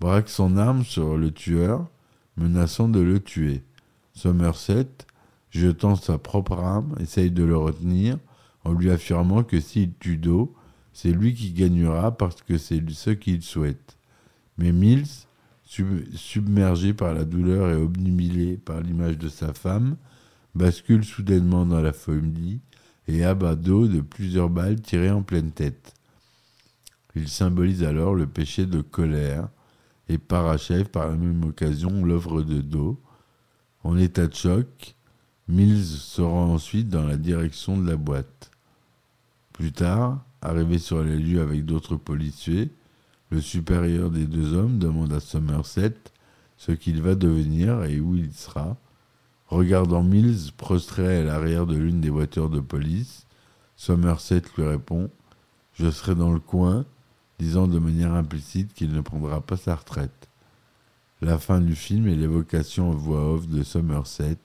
braque 0.00 0.28
son 0.28 0.56
arme 0.56 0.84
sur 0.84 1.16
le 1.16 1.30
tueur, 1.30 1.88
menaçant 2.36 2.88
de 2.88 3.00
le 3.00 3.20
tuer. 3.20 3.62
Somerset, 4.14 4.88
jetant 5.50 5.96
sa 5.96 6.18
propre 6.18 6.58
arme, 6.58 6.94
essaye 7.00 7.30
de 7.30 7.44
le 7.44 7.56
retenir 7.56 8.18
en 8.64 8.72
lui 8.72 8.90
affirmant 8.90 9.42
que 9.42 9.60
s'il 9.60 9.94
tue 9.94 10.16
d'eau, 10.16 10.54
c'est 10.92 11.12
lui 11.12 11.34
qui 11.34 11.52
gagnera 11.52 12.16
parce 12.16 12.42
que 12.42 12.58
c'est 12.58 12.82
ce 12.90 13.10
qu'il 13.10 13.42
souhaite. 13.42 13.96
Mais 14.58 14.72
Mills, 14.72 15.26
submergé 16.14 16.94
par 16.94 17.14
la 17.14 17.24
douleur 17.24 17.70
et 17.70 17.80
obnubilé 17.80 18.56
par 18.56 18.80
l'image 18.80 19.18
de 19.18 19.28
sa 19.28 19.52
femme, 19.52 19.96
bascule 20.54 21.04
soudainement 21.04 21.64
dans 21.64 21.80
la 21.80 21.92
folie 21.92 22.60
et 23.06 23.24
abat 23.24 23.54
d'eau 23.54 23.86
de 23.86 24.00
plusieurs 24.00 24.50
balles 24.50 24.80
tirées 24.80 25.10
en 25.10 25.22
pleine 25.22 25.52
tête. 25.52 25.94
Il 27.14 27.28
symbolise 27.28 27.84
alors 27.84 28.14
le 28.14 28.26
péché 28.26 28.66
de 28.66 28.80
colère 28.80 29.48
et 30.08 30.18
parachève 30.18 30.88
par 30.88 31.08
la 31.08 31.16
même 31.16 31.44
occasion 31.44 32.04
l'œuvre 32.04 32.42
de 32.42 32.60
Do. 32.60 33.00
En 33.82 33.96
état 33.96 34.26
de 34.26 34.34
choc, 34.34 34.96
Mills 35.48 35.84
se 35.84 36.20
rend 36.20 36.52
ensuite 36.52 36.88
dans 36.88 37.06
la 37.06 37.16
direction 37.16 37.78
de 37.78 37.88
la 37.88 37.96
boîte. 37.96 38.50
Plus 39.52 39.72
tard, 39.72 40.24
arrivé 40.42 40.78
sur 40.78 41.02
les 41.02 41.18
lieux 41.18 41.40
avec 41.40 41.64
d'autres 41.64 41.96
policiers, 41.96 42.70
le 43.30 43.40
supérieur 43.40 44.10
des 44.10 44.26
deux 44.26 44.54
hommes 44.54 44.78
demande 44.78 45.12
à 45.12 45.20
Somerset 45.20 45.94
ce 46.56 46.72
qu'il 46.72 47.00
va 47.00 47.14
devenir 47.14 47.84
et 47.84 48.00
où 48.00 48.16
il 48.16 48.32
sera. 48.34 48.76
Regardant 49.46 50.02
Mills 50.02 50.52
prostré 50.56 51.18
à 51.18 51.24
l'arrière 51.24 51.66
de 51.66 51.76
l'une 51.76 52.00
des 52.00 52.10
voitures 52.10 52.50
de 52.50 52.60
police, 52.60 53.26
Somerset 53.76 54.42
lui 54.56 54.64
répond 54.64 55.10
Je 55.74 55.90
serai 55.90 56.14
dans 56.14 56.32
le 56.32 56.40
coin, 56.40 56.84
disant 57.38 57.66
de 57.66 57.78
manière 57.78 58.14
implicite 58.14 58.74
qu'il 58.74 58.92
ne 58.92 59.00
prendra 59.00 59.40
pas 59.40 59.56
sa 59.56 59.76
retraite. 59.76 60.28
La 61.22 61.38
fin 61.38 61.60
du 61.60 61.74
film 61.74 62.08
est 62.08 62.16
l'évocation 62.16 62.90
en 62.90 62.94
voix 62.94 63.32
off 63.32 63.46
de 63.46 63.62
Somerset 63.62 64.38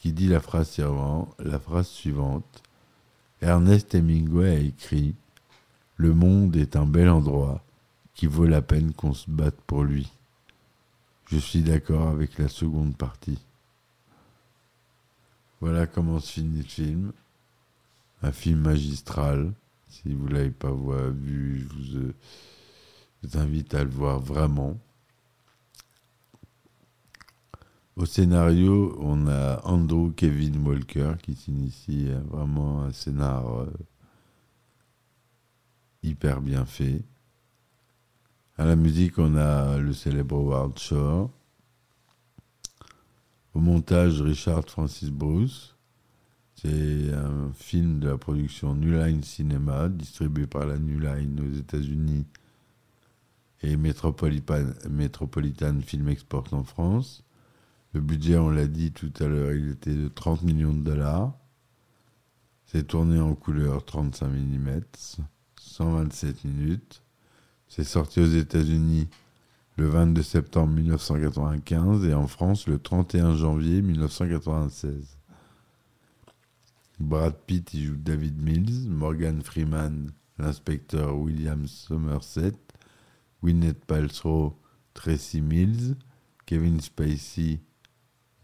qui 0.00 0.12
dit 0.12 0.28
la 0.28 0.40
phrase, 0.40 0.70
suivante, 0.70 1.34
la 1.38 1.58
phrase 1.58 1.86
suivante 1.86 2.62
Ernest 3.42 3.94
Hemingway 3.94 4.50
a 4.50 4.58
écrit 4.58 5.14
Le 5.96 6.12
monde 6.12 6.56
est 6.56 6.74
un 6.74 6.86
bel 6.86 7.08
endroit 7.08 7.62
qui 8.20 8.26
vaut 8.26 8.44
la 8.44 8.60
peine 8.60 8.92
qu'on 8.92 9.14
se 9.14 9.30
batte 9.30 9.58
pour 9.62 9.82
lui. 9.82 10.12
Je 11.28 11.38
suis 11.38 11.62
d'accord 11.62 12.08
avec 12.08 12.36
la 12.36 12.48
seconde 12.48 12.94
partie. 12.94 13.38
Voilà 15.62 15.86
comment 15.86 16.20
se 16.20 16.32
finit 16.32 16.58
le 16.58 16.64
film. 16.64 17.12
Un 18.20 18.30
film 18.30 18.60
magistral. 18.60 19.54
Si 19.88 20.12
vous 20.12 20.28
ne 20.28 20.34
l'avez 20.34 20.50
pas 20.50 20.70
vu, 20.70 21.60
je 21.60 21.74
vous, 21.74 21.82
je 21.82 22.12
vous 23.22 23.38
invite 23.38 23.72
à 23.72 23.84
le 23.84 23.90
voir 23.90 24.20
vraiment. 24.20 24.76
Au 27.96 28.04
scénario, 28.04 28.98
on 29.00 29.28
a 29.28 29.62
Andrew 29.64 30.12
Kevin 30.12 30.66
Walker 30.66 31.14
qui 31.22 31.34
s'initie 31.34 32.10
vraiment 32.28 32.82
un 32.82 32.92
scénar 32.92 33.60
euh, 33.60 33.72
hyper 36.02 36.42
bien 36.42 36.66
fait. 36.66 37.02
À 38.60 38.66
la 38.66 38.76
musique, 38.76 39.18
on 39.18 39.36
a 39.36 39.78
le 39.78 39.94
célèbre 39.94 40.36
Howard 40.36 40.78
Shore. 40.78 41.30
Au 43.54 43.58
montage, 43.58 44.20
Richard 44.20 44.68
Francis 44.68 45.08
Bruce. 45.08 45.74
C'est 46.56 47.10
un 47.14 47.52
film 47.54 48.00
de 48.00 48.10
la 48.10 48.18
production 48.18 48.74
New 48.74 48.92
Line 48.92 49.22
Cinema, 49.22 49.88
distribué 49.88 50.46
par 50.46 50.66
la 50.66 50.76
New 50.78 50.98
Line 50.98 51.40
aux 51.40 51.58
États-Unis 51.58 52.26
et 53.62 53.78
Metropolitan, 53.78 54.66
Metropolitan 54.90 55.80
Film 55.80 56.10
Export 56.10 56.52
en 56.52 56.62
France. 56.62 57.24
Le 57.94 58.02
budget, 58.02 58.36
on 58.36 58.50
l'a 58.50 58.66
dit 58.66 58.92
tout 58.92 59.12
à 59.20 59.24
l'heure, 59.26 59.54
il 59.54 59.70
était 59.70 59.94
de 59.94 60.08
30 60.08 60.42
millions 60.42 60.74
de 60.74 60.82
dollars. 60.82 61.32
C'est 62.66 62.88
tourné 62.88 63.20
en 63.20 63.34
couleur 63.34 63.86
35 63.86 64.28
mm, 64.28 64.80
127 65.58 66.44
minutes. 66.44 67.02
C'est 67.70 67.84
sorti 67.84 68.18
aux 68.18 68.26
États-Unis 68.26 69.08
le 69.76 69.86
22 69.86 70.24
septembre 70.24 70.72
1995 70.72 72.04
et 72.04 72.14
en 72.14 72.26
France 72.26 72.66
le 72.66 72.80
31 72.80 73.36
janvier 73.36 73.80
1996. 73.80 75.16
Brad 76.98 77.36
Pitt 77.46 77.72
y 77.72 77.84
joue 77.84 77.96
David 77.96 78.42
Mills, 78.42 78.88
Morgan 78.88 79.40
Freeman, 79.40 80.10
l'inspecteur 80.36 81.16
William 81.16 81.68
Somerset, 81.68 82.54
Gwyneth 83.40 83.84
Paltrow, 83.84 84.58
Tracy 84.92 85.40
Mills, 85.40 85.94
Kevin 86.46 86.80
Spacey, 86.80 87.60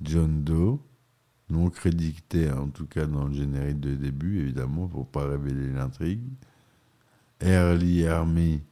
John 0.03 0.45
Doe, 0.45 0.79
non 1.51 1.69
crédité 1.69 2.49
en 2.53 2.69
tout 2.69 2.87
cas 2.87 3.07
dans 3.07 3.27
le 3.27 3.35
générique 3.35 3.81
de 3.81 3.97
début, 3.97 4.39
évidemment, 4.39 4.87
pour 4.87 5.01
ne 5.01 5.07
pas 5.07 5.27
révéler 5.27 5.73
l'intrigue. 5.73 6.23
Early 7.41 8.07
Army, 8.07 8.63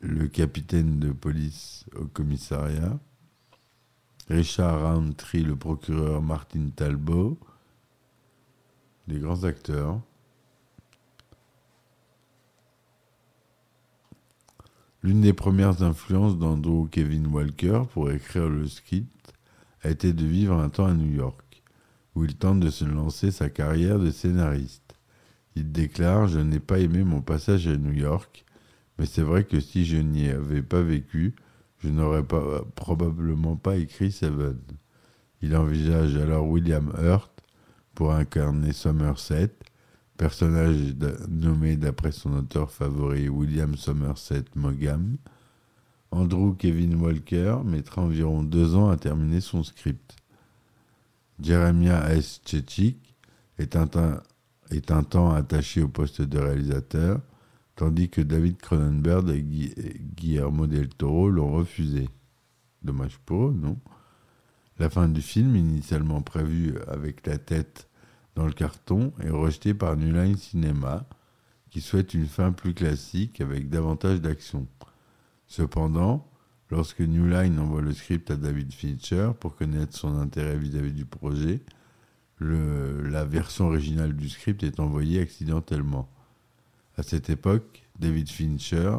le 0.00 0.28
capitaine 0.28 0.98
de 0.98 1.12
police 1.12 1.84
au 1.96 2.04
commissariat. 2.04 2.98
Richard 4.28 4.82
Roundtree, 4.82 5.42
le 5.42 5.56
procureur 5.56 6.22
Martin 6.22 6.68
Talbot. 6.74 7.38
Des 9.06 9.18
grands 9.18 9.44
acteurs. 9.44 10.00
L'une 15.02 15.20
des 15.20 15.32
premières 15.32 15.82
influences 15.82 16.36
d'Andrew 16.36 16.88
Kevin 16.90 17.28
Walker 17.28 17.84
pour 17.92 18.10
écrire 18.10 18.48
le 18.48 18.66
script 18.66 19.32
a 19.82 19.90
été 19.90 20.12
de 20.12 20.26
vivre 20.26 20.58
un 20.58 20.68
temps 20.68 20.86
à 20.86 20.92
New 20.92 21.10
York, 21.10 21.62
où 22.14 22.24
il 22.24 22.34
tente 22.34 22.60
de 22.60 22.68
se 22.68 22.84
lancer 22.84 23.30
sa 23.30 23.48
carrière 23.48 24.00
de 24.00 24.10
scénariste. 24.10 24.96
Il 25.54 25.70
déclare 25.70 26.26
Je 26.26 26.40
n'ai 26.40 26.58
pas 26.58 26.80
aimé 26.80 27.04
mon 27.04 27.22
passage 27.22 27.68
à 27.68 27.76
New 27.76 27.92
York, 27.92 28.44
mais 28.98 29.06
c'est 29.06 29.22
vrai 29.22 29.44
que 29.44 29.60
si 29.60 29.84
je 29.84 29.96
n'y 29.96 30.28
avais 30.28 30.62
pas 30.62 30.82
vécu, 30.82 31.34
je 31.78 31.88
n'aurais 31.88 32.24
probablement 32.24 33.56
pas 33.56 33.76
écrit 33.76 34.10
Seven. 34.10 34.58
Il 35.40 35.56
envisage 35.56 36.16
alors 36.16 36.48
William 36.48 36.92
Hurt 36.98 37.30
pour 37.94 38.12
incarner 38.12 38.72
Somerset, 38.72 39.54
personnage 40.16 40.94
nommé 41.28 41.76
d'après 41.76 42.10
son 42.10 42.32
auteur 42.34 42.70
favori 42.70 43.28
William 43.28 43.76
Somerset 43.76 44.44
Maugham. 44.56 45.16
Andrew 46.10 46.54
Kevin 46.56 46.96
Walker 46.96 47.58
mettra 47.64 48.02
environ 48.02 48.42
deux 48.42 48.74
ans 48.74 48.88
à 48.88 48.96
terminer 48.96 49.40
son 49.40 49.62
script. 49.62 50.16
Jeremiah 51.40 52.12
S. 52.12 52.40
Chechik 52.44 53.14
est 53.58 53.76
un, 53.76 53.88
est 54.70 54.90
un 54.90 55.02
temps 55.04 55.32
attaché 55.32 55.82
au 55.82 55.88
poste 55.88 56.22
de 56.22 56.38
réalisateur, 56.38 57.20
tandis 57.78 58.08
que 58.10 58.20
David 58.20 58.56
Cronenberg 58.56 59.30
et 59.30 60.00
Guillermo 60.16 60.66
del 60.66 60.88
Toro 60.88 61.30
l'ont 61.30 61.52
refusé. 61.52 62.08
Dommage 62.82 63.18
pour 63.18 63.46
eux, 63.46 63.56
non? 63.56 63.78
La 64.80 64.90
fin 64.90 65.06
du 65.08 65.22
film, 65.22 65.54
initialement 65.54 66.20
prévue 66.20 66.74
avec 66.88 67.24
la 67.24 67.38
tête 67.38 67.88
dans 68.34 68.46
le 68.46 68.52
carton, 68.52 69.12
est 69.20 69.30
rejetée 69.30 69.74
par 69.74 69.96
New 69.96 70.12
Line 70.12 70.36
Cinema, 70.36 71.06
qui 71.70 71.80
souhaite 71.80 72.14
une 72.14 72.26
fin 72.26 72.50
plus 72.50 72.74
classique 72.74 73.40
avec 73.40 73.70
davantage 73.70 74.20
d'action. 74.20 74.66
Cependant, 75.46 76.28
lorsque 76.70 77.00
New 77.00 77.28
Line 77.28 77.60
envoie 77.60 77.80
le 77.80 77.92
script 77.92 78.32
à 78.32 78.36
David 78.36 78.72
Fincher 78.72 79.30
pour 79.38 79.54
connaître 79.54 79.96
son 79.96 80.18
intérêt 80.18 80.58
vis-à-vis 80.58 80.92
du 80.92 81.04
projet, 81.04 81.62
la 82.40 83.24
version 83.24 83.66
originale 83.66 84.16
du 84.16 84.28
script 84.28 84.64
est 84.64 84.80
envoyée 84.80 85.20
accidentellement. 85.20 86.08
À 86.98 87.04
cette 87.04 87.30
époque, 87.30 87.84
David 88.00 88.28
Fincher 88.28 88.96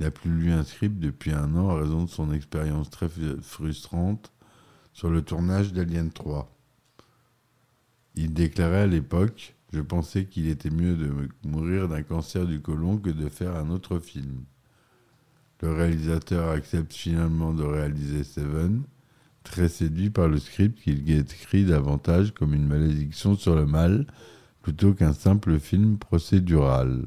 n'a 0.00 0.10
plus 0.10 0.30
lu 0.30 0.50
un 0.50 0.64
script 0.64 0.98
depuis 0.98 1.30
un 1.30 1.54
an 1.56 1.68
à 1.68 1.74
raison 1.74 2.04
de 2.04 2.08
son 2.08 2.32
expérience 2.32 2.88
très 2.88 3.10
frustrante 3.42 4.32
sur 4.94 5.10
le 5.10 5.20
tournage 5.20 5.74
d'Alien 5.74 6.10
3. 6.10 6.50
Il 8.14 8.32
déclarait 8.32 8.80
à 8.80 8.86
l'époque 8.86 9.54
Je 9.74 9.82
pensais 9.82 10.24
qu'il 10.24 10.48
était 10.48 10.70
mieux 10.70 10.96
de 10.96 11.12
mourir 11.46 11.86
d'un 11.86 12.02
cancer 12.02 12.46
du 12.46 12.62
côlon 12.62 12.96
que 12.96 13.10
de 13.10 13.28
faire 13.28 13.54
un 13.56 13.68
autre 13.68 13.98
film. 13.98 14.44
Le 15.60 15.70
réalisateur 15.70 16.48
accepte 16.48 16.94
finalement 16.94 17.52
de 17.52 17.62
réaliser 17.62 18.24
Seven, 18.24 18.84
très 19.42 19.68
séduit 19.68 20.08
par 20.08 20.28
le 20.28 20.38
script 20.38 20.80
qu'il 20.80 21.10
écrit 21.10 21.66
davantage 21.66 22.32
comme 22.32 22.54
une 22.54 22.66
malédiction 22.66 23.36
sur 23.36 23.54
le 23.54 23.66
mal 23.66 24.06
plutôt 24.62 24.94
qu'un 24.94 25.12
simple 25.12 25.58
film 25.58 25.98
procédural. 25.98 27.04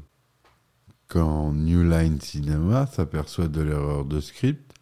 Quand 1.08 1.54
New 1.54 1.88
Line 1.88 2.20
Cinema 2.20 2.86
s'aperçoit 2.86 3.48
de 3.48 3.62
l'erreur 3.62 4.04
de 4.04 4.20
script, 4.20 4.74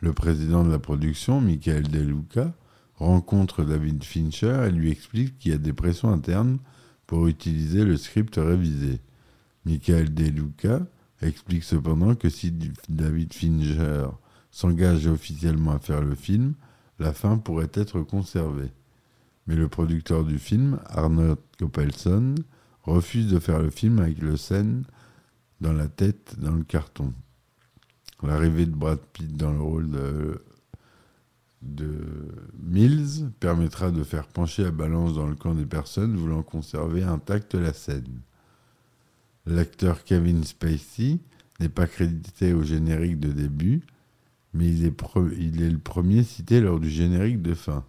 le 0.00 0.12
président 0.12 0.62
de 0.62 0.70
la 0.70 0.78
production, 0.78 1.40
Michael 1.40 1.88
De 1.88 2.00
Luca, 2.00 2.52
rencontre 2.96 3.64
David 3.64 4.04
Fincher 4.04 4.66
et 4.68 4.72
lui 4.72 4.90
explique 4.90 5.38
qu'il 5.38 5.52
y 5.52 5.54
a 5.54 5.58
des 5.58 5.72
pressions 5.72 6.12
internes 6.12 6.58
pour 7.06 7.28
utiliser 7.28 7.86
le 7.86 7.96
script 7.96 8.36
révisé. 8.36 9.00
Michael 9.64 10.12
De 10.12 10.24
Luca 10.24 10.82
explique 11.22 11.64
cependant 11.64 12.14
que 12.14 12.28
si 12.28 12.52
David 12.90 13.32
Fincher 13.32 14.04
s'engage 14.50 15.06
officiellement 15.06 15.72
à 15.72 15.78
faire 15.78 16.02
le 16.02 16.14
film, 16.14 16.52
la 16.98 17.14
fin 17.14 17.38
pourrait 17.38 17.72
être 17.72 18.02
conservée. 18.02 18.70
Mais 19.46 19.56
le 19.56 19.68
producteur 19.68 20.24
du 20.24 20.38
film, 20.38 20.78
Arnold 20.90 21.38
Coppelson, 21.58 22.34
refuse 22.82 23.28
de 23.28 23.38
faire 23.38 23.62
le 23.62 23.70
film 23.70 23.98
avec 23.98 24.20
le 24.20 24.36
scène 24.36 24.84
dans 25.60 25.72
la 25.72 25.88
tête 25.88 26.36
dans 26.38 26.54
le 26.54 26.64
carton. 26.64 27.12
L'arrivée 28.22 28.66
de 28.66 28.74
Brad 28.74 29.00
Pitt 29.12 29.36
dans 29.36 29.52
le 29.52 29.60
rôle 29.60 29.90
de, 29.90 30.42
Mills 32.62 33.30
permettra 33.40 33.90
de 33.90 34.02
faire 34.02 34.26
pencher 34.26 34.64
la 34.64 34.70
balance 34.70 35.14
dans 35.14 35.26
le 35.26 35.34
camp 35.34 35.54
des 35.54 35.66
personnes 35.66 36.16
voulant 36.16 36.42
conserver 36.42 37.02
intacte 37.02 37.54
la 37.54 37.72
scène. 37.72 38.20
L'acteur 39.46 40.04
Kevin 40.04 40.44
Spacey 40.44 41.18
n'est 41.58 41.68
pas 41.68 41.86
crédité 41.86 42.52
au 42.52 42.62
générique 42.62 43.20
de 43.20 43.32
début, 43.32 43.82
mais 44.54 44.68
il 44.68 44.84
est 44.84 45.70
le 45.70 45.78
premier 45.78 46.22
cité 46.22 46.60
lors 46.60 46.80
du 46.80 46.90
générique 46.90 47.42
de 47.42 47.54
fin. 47.54 47.84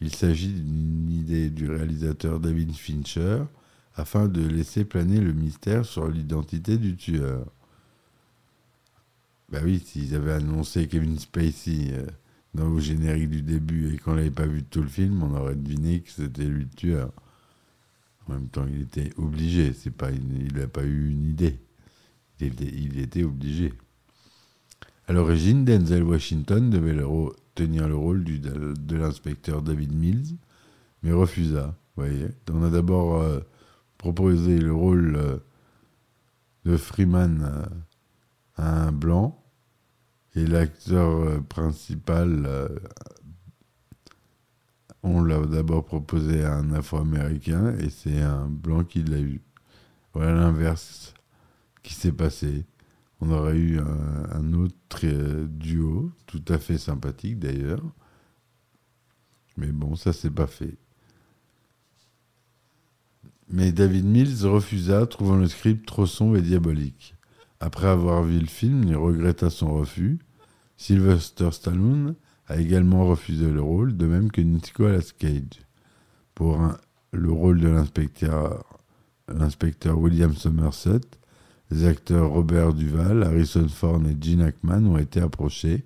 Il 0.00 0.14
s'agit 0.14 0.52
d'une 0.52 1.10
idée 1.10 1.50
du 1.50 1.70
réalisateur 1.70 2.40
David 2.40 2.72
Fincher 2.74 3.44
afin 3.96 4.28
de 4.28 4.46
laisser 4.46 4.84
planer 4.84 5.20
le 5.20 5.32
mystère 5.32 5.84
sur 5.84 6.08
l'identité 6.08 6.78
du 6.78 6.96
tueur. 6.96 7.46
Bah 9.50 9.60
oui, 9.62 9.82
s'ils 9.84 10.14
avaient 10.14 10.32
annoncé 10.32 10.88
Kevin 10.88 11.18
Spacey 11.18 11.92
euh, 11.92 12.06
dans 12.54 12.68
le 12.68 12.80
générique 12.80 13.30
du 13.30 13.42
début 13.42 13.94
et 13.94 13.98
qu'on 13.98 14.14
n'avait 14.14 14.30
pas 14.30 14.46
vu 14.46 14.64
tout 14.64 14.82
le 14.82 14.88
film, 14.88 15.22
on 15.22 15.34
aurait 15.36 15.54
deviné 15.54 16.00
que 16.00 16.10
c'était 16.10 16.44
lui 16.44 16.64
le 16.64 16.70
tueur. 16.70 17.12
En 18.26 18.32
même 18.32 18.48
temps, 18.48 18.66
il 18.66 18.82
était 18.82 19.10
obligé. 19.16 19.72
C'est 19.72 19.90
pas, 19.90 20.10
il 20.10 20.54
n'a 20.54 20.66
pas 20.66 20.82
eu 20.82 21.10
une 21.10 21.26
idée. 21.26 21.58
Il 22.40 22.98
était, 22.98 23.22
obligé. 23.22 23.72
À 25.06 25.12
l'origine, 25.12 25.64
Denzel 25.64 26.02
Washington 26.02 26.68
devait 26.70 26.96
tenir 27.54 27.88
le 27.88 27.94
rôle 27.94 28.24
de 28.24 28.96
l'inspecteur 28.96 29.62
David 29.62 29.94
Mills, 29.94 30.36
mais 31.02 31.12
refusa. 31.12 31.76
Voyez. 31.96 32.28
On 32.50 32.62
a 32.64 32.70
d'abord 32.70 33.22
euh, 33.22 33.40
proposé 34.04 34.58
le 34.58 34.74
rôle 34.74 35.16
euh, 35.16 35.38
de 36.66 36.76
Freeman 36.76 37.40
euh, 37.42 38.62
à 38.62 38.82
un 38.88 38.92
blanc, 38.92 39.42
et 40.34 40.46
l'acteur 40.46 41.08
euh, 41.08 41.40
principal, 41.40 42.68
on 45.02 45.22
l'a 45.22 45.40
d'abord 45.46 45.86
proposé 45.86 46.44
à 46.44 46.52
un 46.52 46.72
afro-américain, 46.72 47.74
et 47.78 47.88
c'est 47.88 48.20
un 48.20 48.46
blanc 48.46 48.84
qui 48.84 49.02
l'a 49.02 49.20
eu. 49.20 49.40
Voilà 50.12 50.34
l'inverse 50.34 51.14
qui 51.82 51.94
s'est 51.94 52.12
passé. 52.12 52.66
On 53.22 53.30
aurait 53.30 53.56
eu 53.56 53.78
un, 53.78 54.28
un 54.32 54.52
autre 54.52 55.46
duo, 55.46 56.12
tout 56.26 56.44
à 56.48 56.58
fait 56.58 56.76
sympathique 56.76 57.38
d'ailleurs. 57.38 57.82
Mais 59.56 59.72
bon, 59.72 59.96
ça 59.96 60.12
s'est 60.12 60.30
pas 60.30 60.46
fait. 60.46 60.76
Mais 63.48 63.72
David 63.72 64.04
Mills 64.04 64.46
refusa, 64.46 65.06
trouvant 65.06 65.36
le 65.36 65.48
script 65.48 65.86
trop 65.86 66.06
sombre 66.06 66.36
et 66.36 66.42
diabolique. 66.42 67.14
Après 67.60 67.86
avoir 67.86 68.22
vu 68.22 68.38
le 68.38 68.46
film, 68.46 68.84
il 68.84 68.96
regretta 68.96 69.50
son 69.50 69.74
refus. 69.74 70.18
Sylvester 70.76 71.50
Stallone 71.52 72.14
a 72.46 72.56
également 72.58 73.06
refusé 73.06 73.50
le 73.50 73.62
rôle, 73.62 73.96
de 73.96 74.06
même 74.06 74.30
que 74.30 74.40
Nicolas 74.40 75.00
Cage. 75.18 75.62
Pour 76.34 76.58
le 77.12 77.30
rôle 77.30 77.60
de 77.60 77.68
l'inspecteur 77.68 78.64
l'inspecteur 79.28 79.98
William 79.98 80.34
Somerset, 80.34 81.00
les 81.70 81.86
acteurs 81.86 82.30
Robert 82.30 82.74
Duval, 82.74 83.22
Harrison 83.22 83.68
Ford 83.68 84.00
et 84.06 84.16
Gene 84.20 84.42
Hackman 84.42 84.86
ont 84.86 84.98
été 84.98 85.20
approchés, 85.20 85.84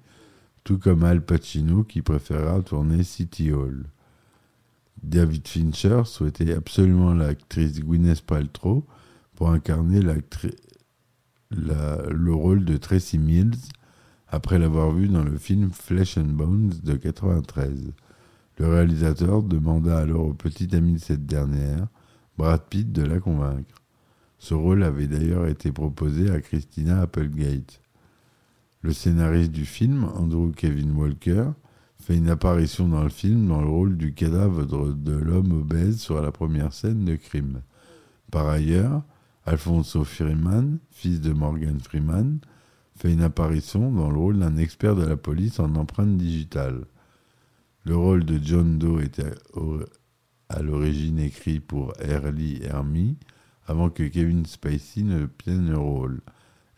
tout 0.64 0.78
comme 0.78 1.04
Al 1.04 1.24
Pacino 1.24 1.84
qui 1.84 2.02
préféra 2.02 2.60
tourner 2.62 3.04
City 3.04 3.52
Hall. 3.52 3.84
David 5.02 5.46
Fincher 5.46 6.02
souhaitait 6.04 6.52
absolument 6.52 7.14
l'actrice 7.14 7.80
Gwyneth 7.80 8.22
Paltrow 8.22 8.86
pour 9.34 9.50
incarner 9.50 10.00
le 11.50 12.34
rôle 12.34 12.64
de 12.64 12.76
Tracy 12.76 13.18
Mills 13.18 13.56
après 14.28 14.58
l'avoir 14.58 14.92
vue 14.92 15.08
dans 15.08 15.24
le 15.24 15.38
film 15.38 15.70
Flesh 15.70 16.18
and 16.18 16.32
Bones 16.32 16.74
de 16.82 16.94
93. 16.94 17.92
Le 18.58 18.68
réalisateur 18.68 19.42
demanda 19.42 19.98
alors 19.98 20.26
au 20.26 20.34
petit 20.34 20.74
ami 20.74 20.94
de 20.94 20.98
cette 20.98 21.26
dernière, 21.26 21.86
Brad 22.36 22.62
Pitt, 22.68 22.92
de 22.92 23.02
la 23.02 23.20
convaincre. 23.20 23.82
Ce 24.38 24.54
rôle 24.54 24.82
avait 24.82 25.06
d'ailleurs 25.06 25.46
été 25.46 25.72
proposé 25.72 26.30
à 26.30 26.40
Christina 26.40 27.00
Applegate. 27.00 27.80
Le 28.82 28.92
scénariste 28.92 29.52
du 29.52 29.64
film, 29.64 30.04
Andrew 30.14 30.52
Kevin 30.52 30.92
Walker, 30.92 31.50
fait 32.08 32.16
une 32.16 32.30
apparition 32.30 32.88
dans 32.88 33.02
le 33.02 33.10
film 33.10 33.48
dans 33.48 33.60
le 33.60 33.68
rôle 33.68 33.98
du 33.98 34.14
cadavre 34.14 34.64
de, 34.64 35.12
l'homme 35.12 35.52
obèse 35.52 36.00
sur 36.00 36.22
la 36.22 36.32
première 36.32 36.72
scène 36.72 37.04
de 37.04 37.16
crime. 37.16 37.60
Par 38.30 38.48
ailleurs, 38.48 39.02
Alfonso 39.44 40.04
Freeman, 40.04 40.78
fils 40.90 41.20
de 41.20 41.34
Morgan 41.34 41.78
Freeman, 41.78 42.38
fait 42.96 43.12
une 43.12 43.20
apparition 43.20 43.92
dans 43.92 44.10
le 44.10 44.16
rôle 44.16 44.38
d'un 44.38 44.56
expert 44.56 44.96
de 44.96 45.04
la 45.04 45.18
police 45.18 45.60
en 45.60 45.74
empreinte 45.74 46.16
digitale. 46.16 46.86
Le 47.84 47.94
rôle 47.94 48.24
de 48.24 48.40
John 48.42 48.78
Doe 48.78 49.02
était 49.02 49.34
à 50.48 50.62
l'origine 50.62 51.18
écrit 51.18 51.60
pour 51.60 51.92
Early 52.00 52.62
Hermie, 52.62 53.18
avant 53.66 53.90
que 53.90 54.04
Kevin 54.04 54.46
Spacey 54.46 55.02
ne 55.02 55.26
prenne 55.26 55.68
le 55.68 55.78
rôle. 55.78 56.22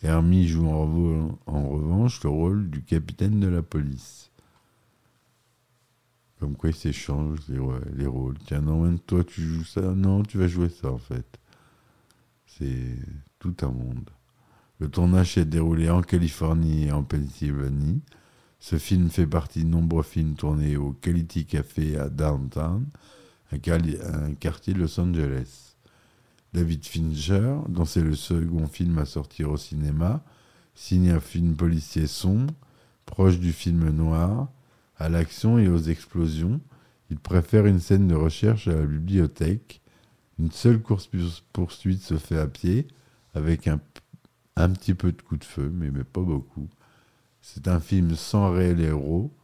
Hermie 0.02 0.48
joue 0.48 0.66
en 0.66 1.68
revanche 1.68 2.20
le 2.24 2.30
rôle 2.30 2.68
du 2.68 2.82
capitaine 2.82 3.38
de 3.38 3.46
la 3.46 3.62
police. 3.62 4.29
Comme 6.40 6.56
quoi 6.56 6.70
ils 6.70 6.76
s'échangent 6.76 7.46
les, 7.48 8.06
rôles. 8.06 8.38
Tiens, 8.46 8.62
non, 8.62 8.96
toi 8.96 9.22
tu 9.22 9.42
joues 9.42 9.64
ça. 9.64 9.82
Non, 9.82 10.22
tu 10.22 10.38
vas 10.38 10.48
jouer 10.48 10.70
ça 10.70 10.90
en 10.90 10.98
fait. 10.98 11.38
C'est 12.46 12.96
tout 13.38 13.54
un 13.60 13.70
monde. 13.70 14.10
Le 14.78 14.88
tournage 14.88 15.34
s'est 15.34 15.44
déroulé 15.44 15.90
en 15.90 16.00
Californie 16.00 16.86
et 16.86 16.92
en 16.92 17.04
Pennsylvanie. 17.04 18.00
Ce 18.58 18.78
film 18.78 19.10
fait 19.10 19.26
partie 19.26 19.64
de 19.64 19.68
nombreux 19.68 20.02
films 20.02 20.34
tournés 20.34 20.76
au 20.78 20.92
Quality 20.92 21.44
Café 21.44 21.98
à 21.98 22.08
Downtown, 22.08 22.86
un, 23.52 23.56
un 23.56 24.34
quartier 24.34 24.72
de 24.72 24.80
Los 24.80 24.98
Angeles. 24.98 25.76
David 26.52 26.84
Fincher, 26.84 27.56
dont 27.68 27.84
c'est 27.84 28.02
le 28.02 28.14
second 28.14 28.66
film 28.66 28.98
à 28.98 29.04
sortir 29.04 29.50
au 29.50 29.56
cinéma, 29.56 30.22
signe 30.74 31.10
un 31.10 31.20
film 31.20 31.54
policier 31.54 32.06
sombre, 32.06 32.54
proche 33.06 33.38
du 33.38 33.52
film 33.52 33.90
noir, 33.90 34.48
à 35.00 35.08
l'action 35.08 35.58
et 35.58 35.66
aux 35.66 35.78
explosions. 35.78 36.60
Il 37.10 37.18
préfère 37.18 37.66
une 37.66 37.80
scène 37.80 38.06
de 38.06 38.14
recherche 38.14 38.68
à 38.68 38.74
la 38.74 38.86
bibliothèque. 38.86 39.80
Une 40.38 40.52
seule 40.52 40.80
course-poursuite 40.80 42.02
se 42.02 42.16
fait 42.18 42.38
à 42.38 42.46
pied, 42.46 42.86
avec 43.34 43.66
un, 43.66 43.80
petit 44.54 44.94
peu 44.94 45.10
de 45.10 45.20
coup 45.22 45.38
de 45.38 45.44
feu, 45.44 45.70
mais, 45.74 45.90
pas 46.04 46.20
beaucoup. 46.20 46.68
C'est 47.40 47.66
un 47.66 47.80
film 47.80 48.14
sans 48.14 48.52
réel 48.52 48.80
héros. 48.80 49.34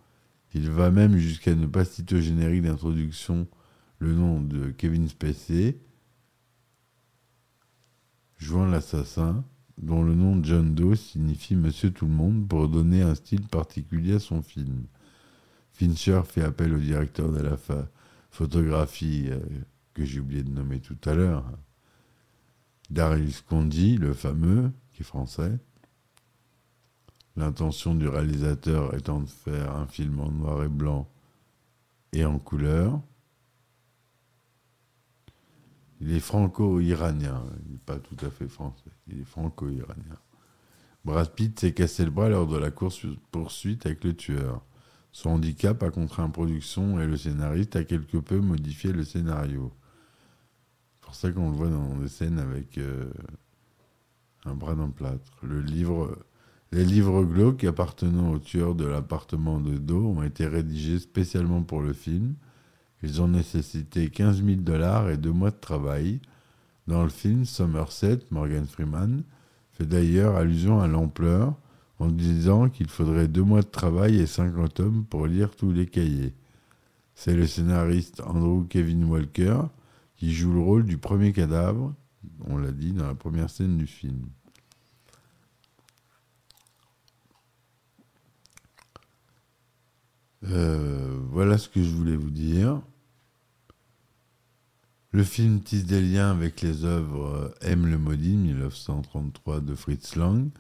Il 0.55 0.71
va 0.71 0.91
même 0.91 1.17
jusqu'à 1.17 1.55
ne 1.55 1.67
pas 1.67 1.85
citer 1.85 2.17
au 2.17 2.21
générique 2.21 2.63
d'introduction 2.63 3.49
le 3.99 4.15
nom 4.15 4.41
de 4.41 4.71
Kevin 4.71 5.09
Spacey, 5.09 5.79
jouant 8.37 8.67
l'assassin, 8.67 9.43
dont 9.79 10.03
le 10.03 10.15
nom 10.15 10.43
John 10.43 10.75
Doe 10.75 10.97
signifie 10.97 11.57
Monsieur 11.57 11.91
Tout 11.91 12.07
le 12.07 12.13
Monde 12.13 12.47
pour 12.47 12.69
donner 12.69 13.01
un 13.01 13.15
style 13.15 13.47
particulier 13.49 14.15
à 14.15 14.19
son 14.19 14.43
film. 14.43 14.87
Fincher 15.77 16.23
fait 16.25 16.43
appel 16.43 16.73
au 16.73 16.79
directeur 16.79 17.31
de 17.31 17.43
la 17.43 17.59
photographie 18.31 19.27
euh, 19.29 19.39
que 19.93 20.07
j'ai 20.07 20.21
oublié 20.21 20.43
de 20.43 20.49
nommer 20.49 20.81
tout 20.81 20.97
à 21.05 21.13
l'heure, 21.13 21.45
Darius 22.89 23.43
Condi, 23.43 23.99
le 23.99 24.15
fameux, 24.15 24.73
qui 24.95 25.03
est 25.03 25.05
français. 25.05 25.59
L'intention 27.37 27.95
du 27.95 28.09
réalisateur 28.09 28.95
étant 28.95 29.21
de 29.21 29.29
faire 29.29 29.77
un 29.77 29.87
film 29.87 30.19
en 30.21 30.31
noir 30.31 30.65
et 30.65 30.69
blanc 30.69 31.11
et 32.15 32.25
en 32.25 32.39
couleur. 32.39 32.99
Il 36.01 36.11
est 36.11 36.21
franco-iranien, 36.21 37.45
il 37.67 37.73
n'est 37.73 37.79
pas 37.79 37.99
tout 37.99 38.17
à 38.25 38.31
fait 38.31 38.49
français, 38.49 38.91
il 39.09 39.21
est 39.21 39.25
franco-iranien. 39.25 40.19
Brad 41.05 41.35
Pitt 41.35 41.61
s'est 41.61 41.75
cassé 41.75 42.07
le 42.07 42.11
bras 42.11 42.31
lors 42.31 42.47
de 42.47 42.57
la 42.57 42.71
course-poursuite 42.71 43.85
avec 43.85 44.03
le 44.05 44.17
tueur. 44.17 44.63
Son 45.17 45.31
handicap 45.31 45.83
a 45.83 45.91
contraint 45.91 46.29
production 46.29 47.01
et 47.01 47.07
le 47.07 47.17
scénariste 47.17 47.75
a 47.75 47.85
quelque 47.85 48.19
peu 48.19 48.39
modifié 48.39 48.93
le 48.93 49.03
scénario. 49.03 49.73
C'est 50.93 51.01
pour 51.01 51.15
ça 51.15 51.33
qu'on 51.33 51.51
le 51.51 51.57
voit 51.57 51.71
dans 51.71 51.97
des 51.97 52.09
scènes 52.09 52.39
avec 52.39 52.77
euh, 52.77 53.11
un 54.45 54.53
bras 54.55 54.75
d'un 54.75 54.91
plâtre. 54.91 55.33
Les 55.43 56.85
livres 56.85 57.25
glauques 57.25 57.65
appartenant 57.65 58.33
au 58.33 58.39
tueur 58.39 58.75
de 58.75 58.85
l'appartement 58.85 59.59
de 59.59 59.79
Do 59.79 60.07
ont 60.07 60.23
été 60.23 60.47
rédigés 60.47 60.99
spécialement 60.99 61.63
pour 61.63 61.81
le 61.81 61.95
film. 61.95 62.35
Ils 63.03 63.23
ont 63.23 63.29
nécessité 63.29 64.11
15 64.11 64.45
000 64.45 64.57
dollars 64.61 65.09
et 65.09 65.17
deux 65.17 65.33
mois 65.33 65.51
de 65.51 65.59
travail. 65.59 66.21
Dans 66.89 67.03
le 67.03 67.09
film, 67.09 67.47
Somerset, 67.47 68.19
Morgan 68.31 68.67
Freeman, 68.67 69.23
fait 69.73 69.87
d'ailleurs 69.87 70.37
allusion 70.37 70.79
à 70.79 70.87
l'ampleur 70.87 71.55
en 71.99 72.09
disant 72.09 72.69
qu'il 72.69 72.89
faudrait 72.89 73.29
deux 73.29 73.43
mois 73.43 73.63
de 73.63 73.69
travail 73.69 74.17
et 74.17 74.27
50 74.27 74.81
hommes 74.81 75.05
pour 75.05 75.27
lire 75.27 75.55
tous 75.57 75.73
les 75.73 75.87
cahiers. 75.87 76.35
C'est 77.15 77.35
le 77.35 77.47
scénariste 77.47 78.21
Andrew 78.21 78.67
Kevin 78.69 79.05
Walker 79.05 79.63
qui 80.17 80.33
joue 80.33 80.53
le 80.53 80.61
rôle 80.61 80.85
du 80.85 80.99
premier 80.99 81.33
cadavre, 81.33 81.95
on 82.45 82.57
l'a 82.59 82.73
dit 82.73 82.93
dans 82.93 83.07
la 83.07 83.15
première 83.15 83.51
scène 83.51 83.77
du 83.77 83.87
film. 83.87 84.27
Euh, 90.45 91.19
voilà 91.31 91.59
ce 91.59 91.69
que 91.69 91.83
je 91.83 91.91
voulais 91.91 92.17
vous 92.17 92.31
dire. 92.31 92.81
Le 95.11 95.25
film 95.25 95.61
tisse 95.61 95.87
des 95.87 96.01
liens 96.03 96.31
avec 96.31 96.61
les 96.61 96.85
œuvres 96.85 97.55
M 97.63 97.87
le 97.87 97.99
maudit 97.99 98.37
1933 98.37 99.61
de 99.61 99.75
Fritz 99.75 100.15
Lang, 100.17 100.51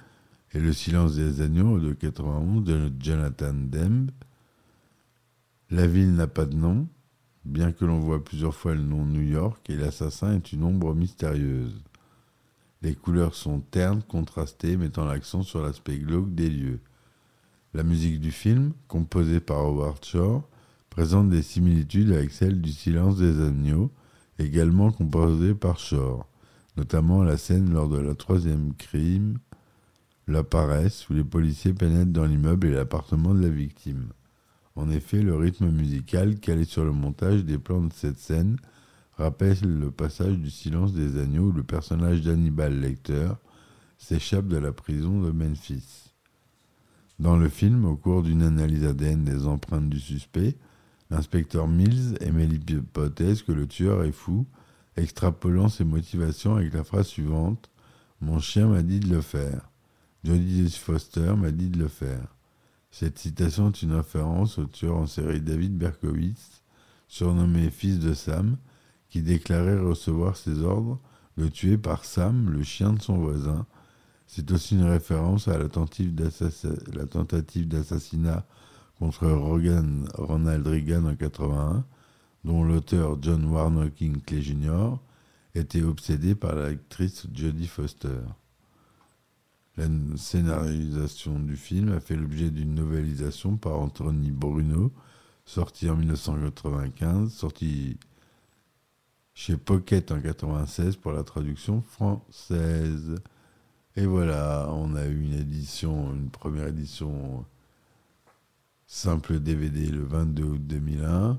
et 0.57 0.59
Le 0.59 0.73
silence 0.73 1.17
des 1.17 1.43
agneaux 1.43 1.79
de 1.79 1.93
91 1.93 2.65
de 2.65 2.91
Jonathan 2.99 3.53
Dembe. 3.53 4.11
La 5.69 5.87
ville 5.87 6.15
n'a 6.15 6.29
pas 6.29 6.47
de 6.47 6.57
nom, 6.57 6.89
bien 7.45 7.73
que 7.73 7.85
l'on 7.85 8.01
voit 8.01 8.25
plusieurs 8.25 8.55
fois 8.55 8.75
le 8.75 8.81
nom 8.81 9.05
New 9.05 9.21
York, 9.21 9.69
et 9.69 9.77
l'assassin 9.77 10.35
est 10.35 10.53
une 10.53 10.65
ombre 10.65 10.95
mystérieuse. 10.95 11.83
Les 12.81 12.95
couleurs 12.95 13.35
sont 13.35 13.61
ternes, 13.61 14.03
contrastées, 14.03 14.79
mettant 14.79 15.05
l'accent 15.05 15.43
sur 15.43 15.61
l'aspect 15.61 15.99
glauque 15.99 16.35
des 16.35 16.49
lieux. 16.49 16.81
La 17.75 17.83
musique 17.83 18.19
du 18.19 18.31
film, 18.31 18.73
composée 18.89 19.41
par 19.41 19.59
Howard 19.59 20.03
Shore, 20.07 20.49
présente 20.89 21.29
des 21.29 21.43
similitudes 21.43 22.13
avec 22.13 22.31
celle 22.31 22.63
du 22.63 22.73
Silence 22.73 23.19
des 23.19 23.43
agneaux, 23.43 23.91
également 24.39 24.91
composée 24.91 25.55
par 25.55 25.79
Shore, 25.79 26.27
notamment 26.79 27.23
la 27.23 27.37
scène 27.37 27.75
lors 27.75 27.91
de 27.91 27.99
la 27.99 28.15
troisième 28.15 28.73
crime, 28.73 29.37
la 30.27 30.43
paresse, 30.43 31.09
où 31.09 31.15
les 31.15 31.25
policiers 31.25 31.73
pénètrent 31.73 32.13
dans 32.13 32.25
l'immeuble 32.25 32.67
et 32.67 32.73
l'appartement 32.73 33.35
de 33.35 33.43
la 33.43 33.49
victime. 33.49 34.09
En 34.75 34.91
effet, 34.91 35.23
le 35.23 35.37
rythme 35.37 35.71
musical 35.71 36.39
calé 36.39 36.65
sur 36.65 36.85
le 36.85 36.93
montage 36.93 37.45
des 37.45 37.59
plans 37.59 37.83
de 37.83 37.93
cette 37.93 38.19
scène 38.19 38.59
rappelle 39.17 39.57
le 39.63 39.91
passage 39.91 40.37
du 40.37 40.51
silence 40.51 40.93
des 40.93 41.19
agneaux 41.19 41.49
où 41.49 41.53
le 41.53 41.63
personnage 41.63 42.23
d'Hannibal 42.23 42.79
Lecter 42.79 43.31
s'échappe 43.99 44.49
de 44.49 44.59
la 44.59 44.73
prison 44.73 45.23
de 45.23 45.31
Memphis. 45.31 46.13
Dans 47.19 47.39
le 47.39 47.49
film, 47.49 47.87
au 47.87 47.97
cours 47.97 48.23
d'une 48.23 48.43
analyse 48.43 48.85
ADN 48.85 49.25
des 49.25 49.47
empreintes 49.47 49.89
du 49.89 50.01
suspect, 50.01 50.57
l'inspecteur 51.09 51.67
Mills 51.67 52.19
émet 52.21 52.47
l'hypothèse 52.47 53.43
que 53.43 53.53
le 53.53 53.67
tueur 53.67 54.05
est 54.05 54.13
fou, 54.13 54.47
extrapolant 54.97 55.71
ses 55.71 55.85
motivations 55.85 56.57
avec 56.57 56.75
la 56.75 56.85
phrase 56.85 57.07
suivante 57.07 57.71
Mon 58.21 58.39
chien 58.39 58.69
m'a 58.69 58.83
dit 58.83 59.01
de 59.01 59.09
le 59.09 59.23
faire. 59.23 59.71
Jodie 60.27 60.69
Foster 60.71 61.35
m'a 61.37 61.53
dit 61.53 61.69
de 61.71 61.79
le 61.79 61.87
faire. 61.87 62.35
Cette 62.91 63.17
citation 63.17 63.69
est 63.69 63.83
une 63.83 63.93
référence 63.93 64.59
au 64.59 64.67
tueur 64.67 64.97
en 64.97 65.07
série 65.07 65.41
David 65.41 65.79
Berkowitz, 65.79 66.65
surnommé 67.07 67.71
Fils 67.71 68.01
de 68.01 68.13
Sam, 68.13 68.57
qui 69.09 69.23
déclarait 69.23 69.79
recevoir 69.79 70.37
ses 70.37 70.63
ordres 70.63 70.99
de 71.37 71.47
tuer 71.47 71.79
par 71.79 72.05
Sam, 72.05 72.51
le 72.51 72.65
chien 72.65 72.95
de 72.95 73.01
son 73.01 73.19
voisin. 73.19 73.67
C'est 74.27 74.51
aussi 74.51 74.75
une 74.75 74.91
référence 74.91 75.47
à 75.47 75.59
la 75.59 75.69
tentative 75.69 76.13
d'assassinat 77.69 78.45
contre 78.99 79.29
Ronald 79.29 80.67
Reagan 80.67 81.05
en 81.05 81.15
81, 81.15 81.85
dont 82.43 82.65
l'auteur 82.65 83.17
John 83.23 83.45
Warner 83.45 83.93
King 83.93 84.21
Jr. 84.27 84.97
était 85.55 85.83
obsédé 85.83 86.35
par 86.35 86.57
l'actrice 86.57 87.29
Jodie 87.33 87.69
Foster. 87.69 88.19
La 89.77 89.87
scénarisation 90.17 91.39
du 91.39 91.57
film 91.57 91.93
a 91.93 92.01
fait 92.01 92.17
l'objet 92.17 92.51
d'une 92.51 92.75
novélisation 92.75 93.59
par 93.59 93.79
Anthony 93.79 94.31
Bruno, 94.31 94.91
sorti 95.45 95.91
en 95.91 95.97
1995, 95.97 97.31
sorti 97.31 97.99
chez 99.35 99.59
Pocket 99.59 100.11
en 100.13 100.21
96 100.21 100.97
pour 100.97 101.13
la 101.13 101.23
traduction 101.25 101.83
française. 101.83 103.17
Et 103.97 104.07
voilà, 104.07 104.71
on 104.73 104.95
a 104.95 105.07
eu 105.07 105.23
une 105.23 105.35
édition, 105.35 106.15
une 106.15 106.31
première 106.31 106.69
édition 106.69 107.45
simple 108.87 109.41
DVD 109.41 109.91
le 109.91 110.05
22 110.05 110.43
août 110.43 110.67
2001, 110.67 111.39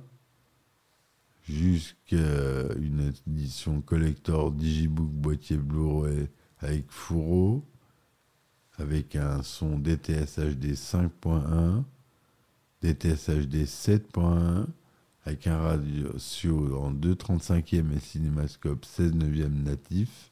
jusqu'à 1.41 2.73
une 2.79 3.13
édition 3.25 3.81
collector 3.81 4.51
Digibook 4.51 5.09
boîtier 5.09 5.57
Blu-ray 5.57 6.27
avec 6.59 6.91
fourreau, 6.91 7.65
avec 8.77 9.15
un 9.15 9.43
son 9.43 9.79
DTS 9.79 10.39
HD 10.39 10.73
5.1, 10.73 11.83
DTS 12.81 13.29
HD 13.29 13.65
7.1, 13.65 14.67
avec 15.25 15.47
un 15.47 15.57
ratio 15.57 16.77
en 16.77 16.93
2.35e 16.93 17.91
et 17.95 17.99
cinémascope 17.99 18.85
16 18.85 19.13
neuvième 19.13 19.63
natif. 19.63 20.31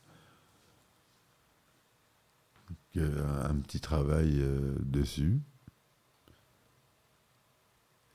Euh, 2.98 3.50
un 3.50 3.56
petit 3.56 3.82
travail 3.82 4.40
euh, 4.40 4.76
dessus. 4.80 5.42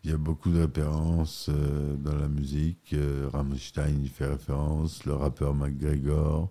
Il 0.03 0.11
y 0.11 0.15
a 0.15 0.17
beaucoup 0.17 0.51
de 0.51 0.61
références 0.63 1.51
euh, 1.51 1.97
dans 1.97 2.15
la 2.15 2.29
musique. 2.29 2.95
Rammstein 3.31 4.03
y 4.03 4.09
fait 4.09 4.27
référence, 4.27 5.05
le 5.05 5.13
rappeur 5.13 5.55
McGregor, 5.55 6.51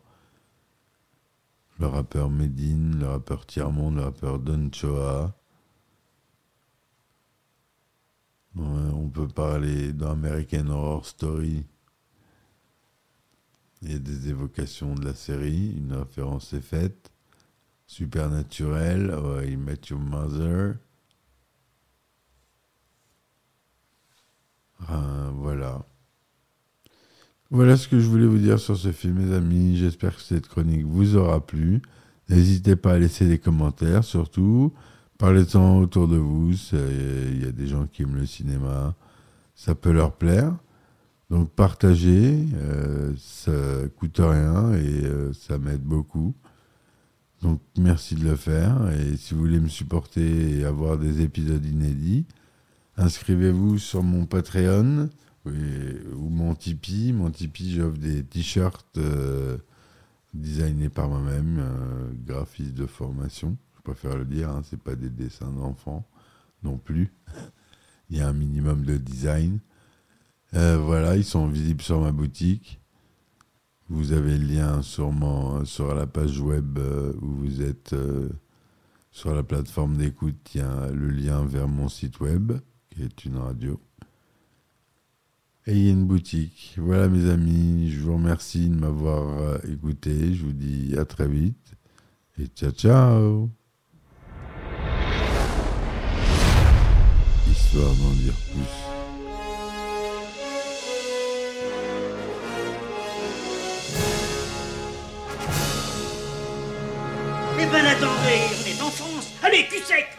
le 1.80 1.88
rappeur 1.88 2.30
Medine, 2.30 3.00
le 3.00 3.08
rappeur 3.08 3.46
Tiermont, 3.46 3.92
le 3.92 4.02
rappeur 4.04 4.40
Don 4.40 4.70
Choa. 4.72 5.34
on 8.56 9.10
peut 9.10 9.28
parler 9.28 9.94
dans 9.94 10.12
American 10.12 10.68
Horror 10.68 11.06
Story. 11.06 11.66
Il 13.82 13.94
y 13.94 13.96
a 13.96 14.00
des 14.00 14.30
évocations 14.30 14.94
de 14.94 15.06
la 15.06 15.14
série, 15.14 15.78
une 15.78 15.94
référence 15.94 16.52
est 16.54 16.62
faite. 16.62 17.12
Supernatural, 17.88 19.18
oh, 19.18 19.42
I 19.42 19.56
Met 19.56 19.90
Your 19.90 20.00
Mother. 20.00 20.76
Ah, 24.88 25.32
voilà. 25.34 25.86
Voilà 27.52 27.78
ce 27.78 27.88
que 27.88 28.00
je 28.00 28.08
voulais 28.08 28.28
vous 28.28 28.38
dire 28.38 28.60
sur 28.60 28.78
ce 28.78 28.92
film, 28.92 29.16
mes 29.16 29.34
amis. 29.34 29.76
J'espère 29.76 30.16
que 30.16 30.22
cette 30.22 30.48
chronique 30.48 30.86
vous 30.86 31.16
aura 31.16 31.44
plu. 31.44 31.82
N'hésitez 32.30 32.76
pas 32.76 32.94
à 32.94 33.00
laisser 33.00 33.28
des 33.28 33.40
commentaires, 33.40 34.04
surtout. 34.04 34.72
Parlez-en 35.18 35.80
autour 35.80 36.08
de 36.08 36.18
vous. 36.18 36.54
Il 36.74 37.44
y 37.44 37.48
a 37.48 37.52
des 37.52 37.66
gens 37.66 37.88
qui 37.88 38.04
aiment 38.04 38.18
le 38.18 38.28
cinéma. 38.28 38.94
Ça 39.56 39.74
peut 39.74 39.92
leur 39.92 40.12
plaire. 40.12 40.54
Donc 41.32 41.50
partagez. 41.50 42.46
Euh, 42.54 43.14
ça 43.18 43.52
coûte 43.98 44.20
rien 44.20 44.72
et 44.74 45.06
euh, 45.06 45.34
ça 45.34 45.58
m'aide 45.58 45.82
beaucoup. 45.82 46.36
Donc 47.42 47.62
merci 47.80 48.14
de 48.14 48.26
le 48.26 48.36
faire. 48.36 48.78
Et 48.92 49.18
si 49.18 49.34
vous 49.34 49.40
voulez 49.40 49.60
me 49.60 49.70
supporter 49.70 50.60
et 50.60 50.66
avoir 50.66 51.00
des 51.00 51.22
épisodes 51.22 51.66
inédits, 51.66 52.28
inscrivez-vous 52.96 53.80
sur 53.80 54.04
mon 54.04 54.28
Patreon 54.28 55.10
ou 56.16 56.30
mon 56.30 56.56
Tipeee. 56.56 57.14
Mon 57.14 57.32
Tipeee, 57.32 57.74
j'offre 57.74 57.98
des 57.98 58.24
t-shirts 58.24 58.98
euh, 58.98 59.58
designés 60.34 60.90
par 60.90 61.10
moi-même, 61.10 61.60
euh, 61.60 62.12
graphiste 62.26 62.74
de 62.74 62.86
formation. 62.86 63.58
Je 63.76 63.82
préfère 63.82 64.18
le 64.18 64.26
dire, 64.26 64.50
hein, 64.50 64.62
c'est 64.64 64.80
pas 64.80 64.96
des 64.96 65.10
dessins 65.10 65.52
d'enfants 65.52 66.06
non 66.64 66.78
plus. 66.78 67.14
Il 68.10 68.18
y 68.18 68.22
a 68.22 68.28
un 68.28 68.34
minimum 68.34 68.84
de 68.84 68.98
design. 68.98 69.60
Euh, 70.56 70.78
voilà, 70.78 71.16
ils 71.16 71.24
sont 71.24 71.48
visibles 71.48 71.84
sur 71.84 72.02
ma 72.02 72.12
boutique. 72.12 72.82
Vous 73.88 74.14
avez 74.14 74.36
le 74.36 74.46
lien 74.46 74.82
sûrement 74.82 75.64
sur 75.64 75.94
la 75.94 76.08
page 76.08 76.40
web 76.40 76.80
où 77.22 77.28
vous 77.28 77.62
êtes 77.62 77.96
sur 79.12 79.36
la 79.36 79.44
plateforme 79.44 79.98
d'écoute. 79.98 80.38
Il 80.56 80.62
y 80.62 80.64
a 80.64 80.90
le 80.90 81.10
lien 81.12 81.46
vers 81.46 81.68
mon 81.68 81.88
site 81.88 82.20
web, 82.20 82.54
qui 82.90 83.04
est 83.04 83.26
une 83.26 83.38
radio 83.38 83.80
il 85.72 85.86
y 85.86 85.90
a 85.90 85.92
une 85.92 86.06
boutique. 86.06 86.74
Voilà 86.78 87.08
mes 87.08 87.30
amis, 87.30 87.92
je 87.92 88.00
vous 88.00 88.14
remercie 88.14 88.70
de 88.70 88.76
m'avoir 88.76 89.40
euh, 89.40 89.58
écouté. 89.72 90.34
Je 90.34 90.44
vous 90.44 90.54
dis 90.54 90.96
à 90.98 91.06
très 91.06 91.28
vite 91.28 91.74
et 92.40 92.48
ciao 92.48 92.72
ciao. 92.72 93.50
Histoire 97.50 97.94
d'en 97.96 98.12
dire 98.12 98.34
plus. 98.52 98.90
Eh 107.62 107.66
ben 107.66 107.86
attendez, 107.86 108.42
on 108.56 108.68
est 108.68 108.82
en 108.82 108.90
France. 108.90 109.34
Allez, 109.44 109.68
cul 109.70 109.84
sec 109.84 110.19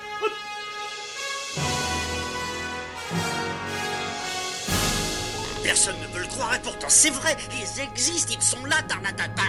Personne 5.70 5.94
ne 6.02 6.12
veut 6.12 6.22
le 6.22 6.26
croire 6.26 6.52
et 6.52 6.58
pourtant 6.58 6.88
c'est 6.88 7.10
vrai, 7.10 7.36
ils 7.52 7.80
existent, 7.80 8.34
ils 8.36 8.42
sont 8.42 8.64
là, 8.64 8.82
Tarnatata. 8.88 9.42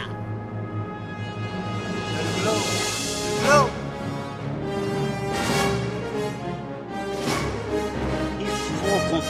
Il 8.40 8.46
faut. 8.46 9.22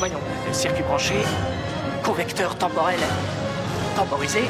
Voyons, 0.00 0.18
circuit 0.50 0.82
branché, 0.82 1.14
convecteur 2.02 2.58
temporel 2.58 2.98
temporisé, 3.94 4.42